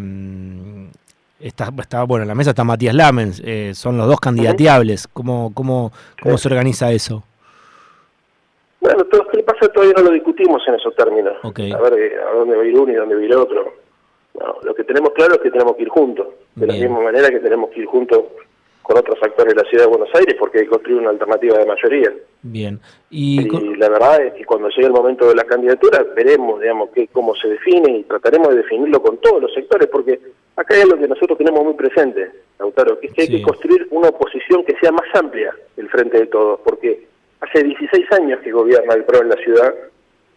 está, 1.39 1.69
está, 1.79 2.03
bueno, 2.03 2.23
en 2.23 2.27
la 2.27 2.35
mesa 2.35 2.49
está 2.49 2.63
Matías 2.63 2.93
Lamens, 2.93 3.41
eh, 3.45 3.71
son 3.73 3.97
los 3.97 4.07
dos 4.07 4.19
candidateables. 4.19 5.07
¿Cómo, 5.07 5.51
cómo, 5.53 5.91
cómo 6.21 6.37
se 6.37 6.49
organiza 6.49 6.91
eso? 6.91 7.23
Bueno, 8.81 9.05
todo 9.05 9.23
lo 9.23 9.29
que 9.29 9.43
pasa 9.43 9.67
todavía 9.69 9.95
no 9.97 10.03
lo 10.03 10.11
discutimos 10.11 10.61
en 10.67 10.75
esos 10.75 10.95
términos. 10.95 11.37
A 11.43 11.49
ver 11.49 11.93
eh, 11.93 12.15
a 12.21 12.35
dónde 12.35 12.57
va 12.57 12.63
a 12.63 12.65
ir 12.65 12.77
uno 12.77 12.91
y 12.91 12.95
dónde 12.95 13.15
va 13.15 13.21
a 13.21 13.23
ir 13.23 13.35
otro. 13.35 13.73
lo 14.61 14.75
que 14.75 14.83
tenemos 14.83 15.11
claro 15.11 15.35
es 15.35 15.39
que 15.41 15.51
tenemos 15.51 15.75
que 15.77 15.83
ir 15.83 15.89
juntos, 15.89 16.27
de 16.55 16.67
la 16.67 16.73
misma 16.73 16.99
manera 16.99 17.29
que 17.29 17.39
tenemos 17.39 17.69
que 17.69 17.79
ir 17.79 17.85
juntos 17.85 18.23
con 18.87 18.97
otros 18.97 19.17
actores 19.21 19.53
de 19.53 19.61
la 19.61 19.69
ciudad 19.69 19.83
de 19.83 19.89
Buenos 19.89 20.09
Aires 20.15 20.35
porque 20.39 20.59
hay 20.59 20.63
que 20.63 20.69
construir 20.69 20.99
una 20.99 21.09
alternativa 21.09 21.57
de 21.57 21.65
mayoría. 21.65 22.13
Bien. 22.41 22.79
Y, 23.09 23.43
la 23.75 23.89
verdad 23.89 24.21
es 24.21 24.33
que 24.33 24.45
cuando 24.45 24.69
llegue 24.69 24.85
el 24.85 24.93
momento 24.93 25.27
de 25.27 25.35
la 25.35 25.43
candidatura 25.43 26.05
veremos, 26.15 26.61
digamos, 26.61 26.91
que, 26.91 27.09
cómo 27.09 27.35
se 27.35 27.49
define 27.49 27.97
y 27.97 28.03
trataremos 28.03 28.47
de 28.49 28.57
definirlo 28.57 29.01
con 29.01 29.17
todos 29.17 29.41
los 29.41 29.53
sectores 29.53 29.89
porque 29.91 30.21
acá 30.55 30.73
hay 30.73 30.81
algo 30.83 30.97
que 30.97 31.07
nosotros 31.09 31.37
tenemos 31.37 31.65
muy 31.65 31.73
presente, 31.73 32.31
Lautaro, 32.59 32.97
que 32.99 33.07
es 33.07 33.13
que 33.13 33.21
hay 33.23 33.27
que 33.27 33.41
construir 33.41 33.87
una 33.91 34.07
oposición 34.07 34.63
que 34.63 34.77
sea 34.79 34.93
más 34.93 35.07
amplia 35.13 35.53
el 35.75 35.89
frente 35.89 36.19
de 36.19 36.27
todos, 36.27 36.61
porque 36.63 37.07
hace 37.41 37.63
16 37.63 38.09
años 38.13 38.39
que 38.41 38.51
gobierna 38.51 38.93
el 38.93 39.03
PRO 39.03 39.21
en 39.21 39.29
la 39.29 39.35
ciudad 39.35 39.73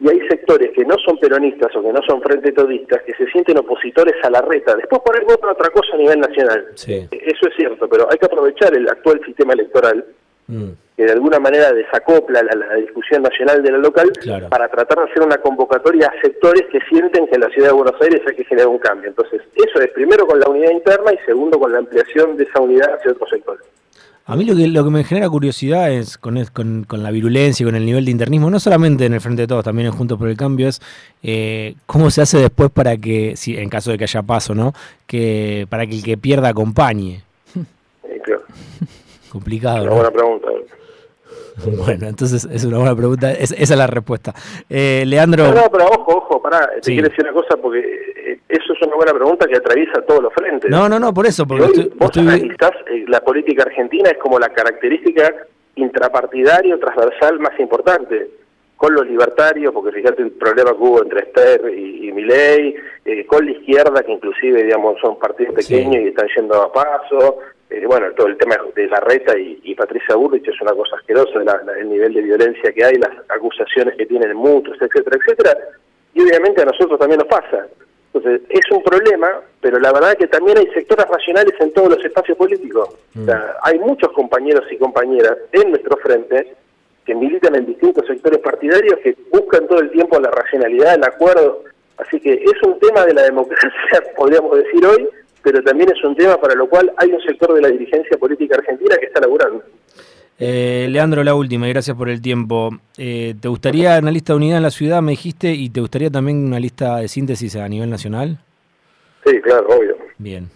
y 0.01 0.09
hay 0.09 0.21
sectores 0.29 0.71
que 0.75 0.85
no 0.85 0.97
son 1.05 1.19
peronistas 1.19 1.77
o 1.77 1.83
que 1.83 1.93
no 1.93 2.01
son 2.09 2.23
frente 2.23 2.53
todistas 2.53 3.03
que 3.03 3.13
se 3.15 3.27
sienten 3.27 3.59
opositores 3.59 4.15
a 4.25 4.31
la 4.31 4.41
reta. 4.41 4.75
Después 4.75 5.03
por 5.05 5.25
votan 5.25 5.51
otra 5.51 5.69
cosa 5.69 5.95
a 5.95 5.99
nivel 5.99 6.21
nacional. 6.21 6.69
Eso 6.75 7.49
es 7.49 7.57
cierto, 7.57 7.87
pero 7.87 8.11
hay 8.11 8.17
que 8.17 8.25
aprovechar 8.25 8.75
el 8.75 8.89
actual 8.89 9.21
sistema 9.27 9.53
electoral 9.53 10.03
mm. 10.47 10.69
que 10.97 11.05
de 11.05 11.13
alguna 11.13 11.39
manera 11.39 11.71
desacopla 11.75 12.43
la, 12.43 12.75
discusión 12.77 13.23
nacional 13.23 13.63
de 13.63 13.73
la 13.73 13.79
local 13.79 14.11
para 14.49 14.69
tratar 14.69 15.05
de 15.05 15.11
hacer 15.11 15.23
una 15.23 15.37
convocatoria 15.37 16.07
a 16.07 16.21
sectores 16.23 16.65
que 16.73 16.81
sienten 16.89 17.27
que 17.27 17.35
en 17.35 17.43
la 17.43 17.51
ciudad 17.51 17.69
de 17.69 17.75
Buenos 17.75 18.01
Aires 18.01 18.23
hay 18.27 18.37
que 18.37 18.45
generar 18.45 18.69
un 18.69 18.79
cambio. 18.79 19.11
Entonces, 19.11 19.43
eso 19.55 19.81
es 19.81 19.89
primero 19.91 20.27
con 20.27 20.41
la 20.41 20.49
unidad 20.49 20.71
interna 20.71 21.13
y 21.13 21.19
segundo 21.27 21.59
con 21.59 21.73
la 21.73 21.79
ampliación 21.79 22.39
de 22.39 22.45
esa 22.45 22.61
unidad 22.61 22.95
hacia 22.95 23.13
otros 23.13 23.29
sectores. 23.29 23.67
A 24.31 24.37
mí 24.37 24.45
lo 24.45 24.55
que, 24.55 24.69
lo 24.69 24.85
que 24.85 24.91
me 24.91 25.03
genera 25.03 25.29
curiosidad 25.29 25.91
es 25.91 26.17
con, 26.17 26.45
con, 26.87 27.03
la 27.03 27.11
virulencia 27.11 27.65
y 27.65 27.67
con 27.67 27.75
el 27.75 27.85
nivel 27.85 28.05
de 28.05 28.13
internismo, 28.13 28.49
no 28.49 28.61
solamente 28.61 29.05
en 29.05 29.15
el 29.15 29.21
Frente 29.21 29.43
de 29.43 29.49
Todos, 29.49 29.65
también 29.65 29.89
en 29.89 29.93
Juntos 29.93 30.17
por 30.21 30.29
el 30.29 30.37
Cambio, 30.37 30.69
es 30.69 30.81
eh, 31.25 31.75
cómo 31.85 32.13
se 32.13 32.23
hace 32.23 32.39
después 32.39 32.71
para 32.71 32.97
que, 32.97 33.35
si 33.35 33.57
en 33.57 33.69
caso 33.69 33.91
de 33.91 33.99
que 33.99 34.05
haya 34.05 34.23
paso, 34.23 34.55
¿no? 34.55 34.73
que 35.09 35.67
para 35.69 35.85
que 35.85 35.97
el 35.97 36.05
que 36.05 36.17
pierda 36.17 36.51
acompañe. 36.51 37.25
Complicado. 39.33 39.83
Una 39.83 39.95
buena 39.95 40.11
pregunta. 40.13 40.49
Bueno, 41.85 42.07
entonces 42.07 42.49
es 42.51 42.65
una 42.65 42.79
buena 42.79 42.97
pregunta, 42.97 43.33
esa 43.33 43.55
es 43.55 43.71
la 43.71 43.87
respuesta. 43.87 44.33
Eh, 44.71 45.05
Leandro... 45.07 45.53
No, 45.53 45.71
pero 45.71 45.89
ojo, 45.89 46.17
ojo, 46.17 46.41
pará, 46.41 46.71
te 46.81 46.93
quiero 46.93 47.09
decir 47.09 47.25
una 47.25 47.35
cosa 47.35 47.57
porque 47.61 47.81
eh, 47.81 48.00
eso 48.49 48.73
es 48.73 48.83
una 48.83 48.97
buena 48.97 49.13
pregunta 49.13 49.47
que 49.47 49.57
atraviesa 49.57 50.03
todos 50.03 50.23
los 50.23 50.35
frentes. 50.35 50.71
No, 50.71 50.89
no, 50.89 50.99
no, 50.99 51.13
por 51.13 51.27
eso. 51.27 51.47
Porque 51.47 51.65
hoy, 51.65 51.93
vos 51.97 52.11
analizás, 52.17 52.73
eh, 52.91 53.05
la 53.09 53.21
política 53.21 53.63
argentina 53.65 54.11
es 54.11 54.19
como 54.19 54.39
la 54.39 54.49
característica 54.51 55.35
intrapartidario 55.77 56.79
transversal 56.79 57.39
más 57.41 57.59
importante 57.59 58.29
con 58.77 58.95
los 58.95 59.07
libertarios, 59.07 59.75
porque 59.75 59.93
fíjate 59.93 60.23
el 60.23 60.31
problema 60.33 60.73
que 60.73 60.79
hubo 60.79 61.03
entre 61.03 61.21
Esther 61.21 61.71
y, 61.71 62.09
y 62.09 62.13
Milei, 62.13 62.75
con 63.27 63.45
la 63.45 63.53
izquierda, 63.53 64.03
que 64.03 64.13
inclusive, 64.13 64.63
digamos, 64.63 64.99
son 65.01 65.19
partidos 65.19 65.55
pequeños 65.55 66.03
y 66.03 66.09
están 66.09 66.29
yendo 66.35 66.63
a 66.63 66.73
paso, 66.73 67.39
eh, 67.71 67.87
bueno, 67.87 68.11
todo 68.17 68.27
el 68.27 68.37
tema 68.37 68.57
de 68.75 68.89
la 68.89 68.99
reta 69.01 69.39
y, 69.39 69.75
Patricia 69.77 70.17
Burrich 70.17 70.47
es 70.47 70.61
una 70.61 70.73
cosa 70.73 70.97
asquerosa, 70.97 71.41
el 71.79 71.89
nivel 71.89 72.13
de 72.13 72.23
violencia 72.23 72.73
que 72.73 72.85
hay, 72.85 72.95
las 72.97 73.13
acusaciones 73.29 73.97
que 73.97 74.07
tienen 74.07 74.37
mutuos, 74.37 74.77
etcétera, 74.81 75.17
etcétera, 75.17 75.57
y 76.13 76.21
obviamente 76.21 76.63
a 76.63 76.67
nosotros 76.67 76.99
también 76.99 77.19
nos 77.19 77.29
pasa. 77.29 77.67
Entonces, 78.13 78.43
es 78.49 78.71
un 78.73 78.83
problema, 78.83 79.41
pero 79.61 79.79
la 79.79 79.93
verdad 79.93 80.13
es 80.13 80.17
que 80.17 80.27
también 80.27 80.59
hay 80.59 80.67
sectores 80.75 81.07
racionales 81.07 81.55
en 81.61 81.73
todos 81.73 81.91
los 81.91 82.05
espacios 82.05 82.37
políticos. 82.37 82.89
O 83.21 83.25
sea, 83.25 83.37
mm. 83.37 83.69
hay 83.69 83.79
muchos 83.79 84.11
compañeros 84.13 84.65
y 84.71 84.77
compañeras 84.79 85.37
en 85.53 85.71
nuestro 85.71 85.97
frente 85.99 86.55
que 87.05 87.15
militan 87.15 87.55
en 87.55 87.67
distintos 87.67 88.07
sectores 88.07 88.41
partidarios 88.41 88.99
que 89.03 89.17
buscan 89.33 89.67
todo 89.69 89.81
el 89.81 89.91
tiempo 89.91 90.19
la 90.19 90.31
racionalidad, 90.31 90.95
el 90.95 91.05
acuerdo. 91.05 91.65
Así 91.99 92.19
que 92.21 92.35
es 92.35 92.63
un 92.63 92.79
tema 92.81 93.05
de 93.07 93.15
la 93.15 93.23
democracia, 93.23 93.71
podríamos 94.17 94.57
decir 94.57 94.85
hoy, 94.85 95.09
pero 95.43 95.63
también 95.63 95.91
es 95.91 96.03
un 96.03 96.17
tema 96.17 96.37
para 96.41 96.55
lo 96.55 96.69
cual 96.69 96.93
hay 96.97 97.13
un 97.13 97.21
sector 97.23 97.55
de 97.55 97.63
la 97.63 97.69
dirigencia 97.69 98.19
política 98.19 98.57
argentina 98.57 98.97
que 98.97 99.07
está 99.07 99.21
laburando. 99.21 99.63
Eh, 100.43 100.87
Leandro, 100.89 101.23
la 101.23 101.35
última, 101.35 101.69
y 101.69 101.71
gracias 101.71 101.95
por 101.95 102.09
el 102.09 102.23
tiempo. 102.23 102.71
Eh, 102.97 103.35
¿Te 103.39 103.49
gustaría 103.49 103.99
una 103.99 104.11
lista 104.11 104.33
de 104.33 104.39
unidad 104.39 104.57
en 104.57 104.63
la 104.63 104.71
ciudad, 104.71 105.03
me 105.03 105.13
dijiste, 105.13 105.53
y 105.53 105.69
te 105.69 105.81
gustaría 105.81 106.11
también 106.11 106.47
una 106.47 106.59
lista 106.59 106.97
de 106.97 107.09
síntesis 107.09 107.57
a 107.57 107.69
nivel 107.69 107.91
nacional? 107.91 108.39
Sí, 109.27 109.39
claro, 109.43 109.67
obvio. 109.69 109.97
Bien. 110.17 110.49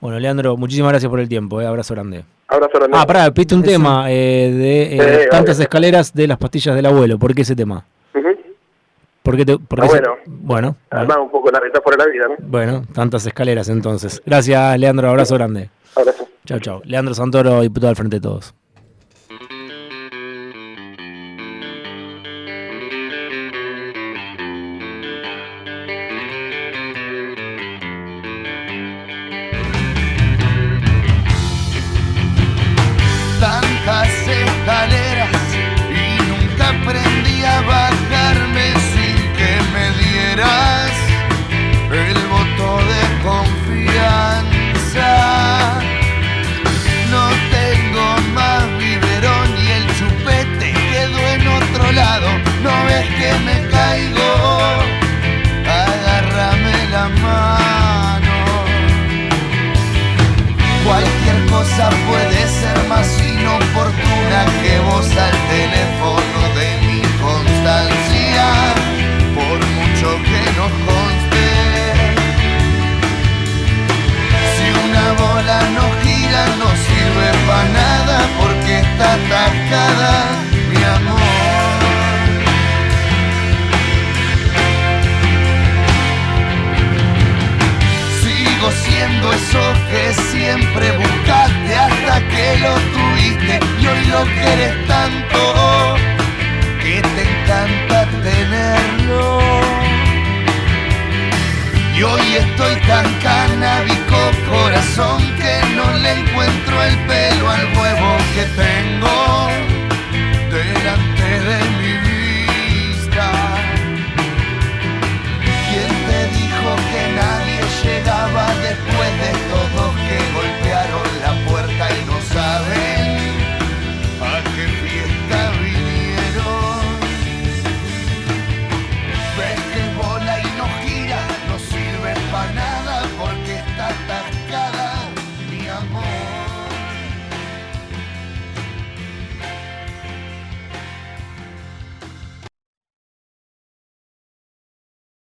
Bueno, 0.00 0.20
Leandro, 0.20 0.56
muchísimas 0.56 0.92
gracias 0.92 1.10
por 1.10 1.18
el 1.18 1.28
tiempo. 1.28 1.60
Eh. 1.60 1.66
Abrazo 1.66 1.94
grande. 1.94 2.24
Abrazo 2.46 2.78
grande. 2.78 2.96
Ah, 2.96 3.04
pará, 3.04 3.28
piste 3.32 3.56
un 3.56 3.64
tema 3.64 4.04
eh, 4.08 4.52
de 4.52 5.28
tantas 5.28 5.58
escaleras 5.58 6.14
de 6.14 6.28
las 6.28 6.38
pastillas 6.38 6.76
del 6.76 6.86
abuelo. 6.86 7.18
¿Por 7.18 7.34
qué 7.34 7.42
ese 7.42 7.56
tema? 7.56 7.84
¿Por 9.24 9.42
te, 9.42 9.52
ah, 9.52 9.86
bueno, 9.86 10.16
bueno, 10.26 10.76
además 10.90 11.16
un 11.22 11.30
poco 11.30 11.50
la 11.50 11.58
por 11.80 11.98
la 11.98 12.04
vida, 12.04 12.26
¿no? 12.28 12.34
Bueno, 12.40 12.84
tantas 12.92 13.24
escaleras 13.26 13.70
entonces. 13.70 14.20
Gracias, 14.26 14.78
Leandro. 14.78 15.08
Abrazo 15.08 15.34
grande. 15.36 15.70
Abrazo. 15.96 16.28
Chao, 16.44 16.58
chao. 16.58 16.82
Leandro 16.84 17.14
Santoro, 17.14 17.62
diputado 17.62 17.88
del 17.88 17.96
Frente 17.96 18.16
de 18.16 18.20
Todos. 18.20 18.54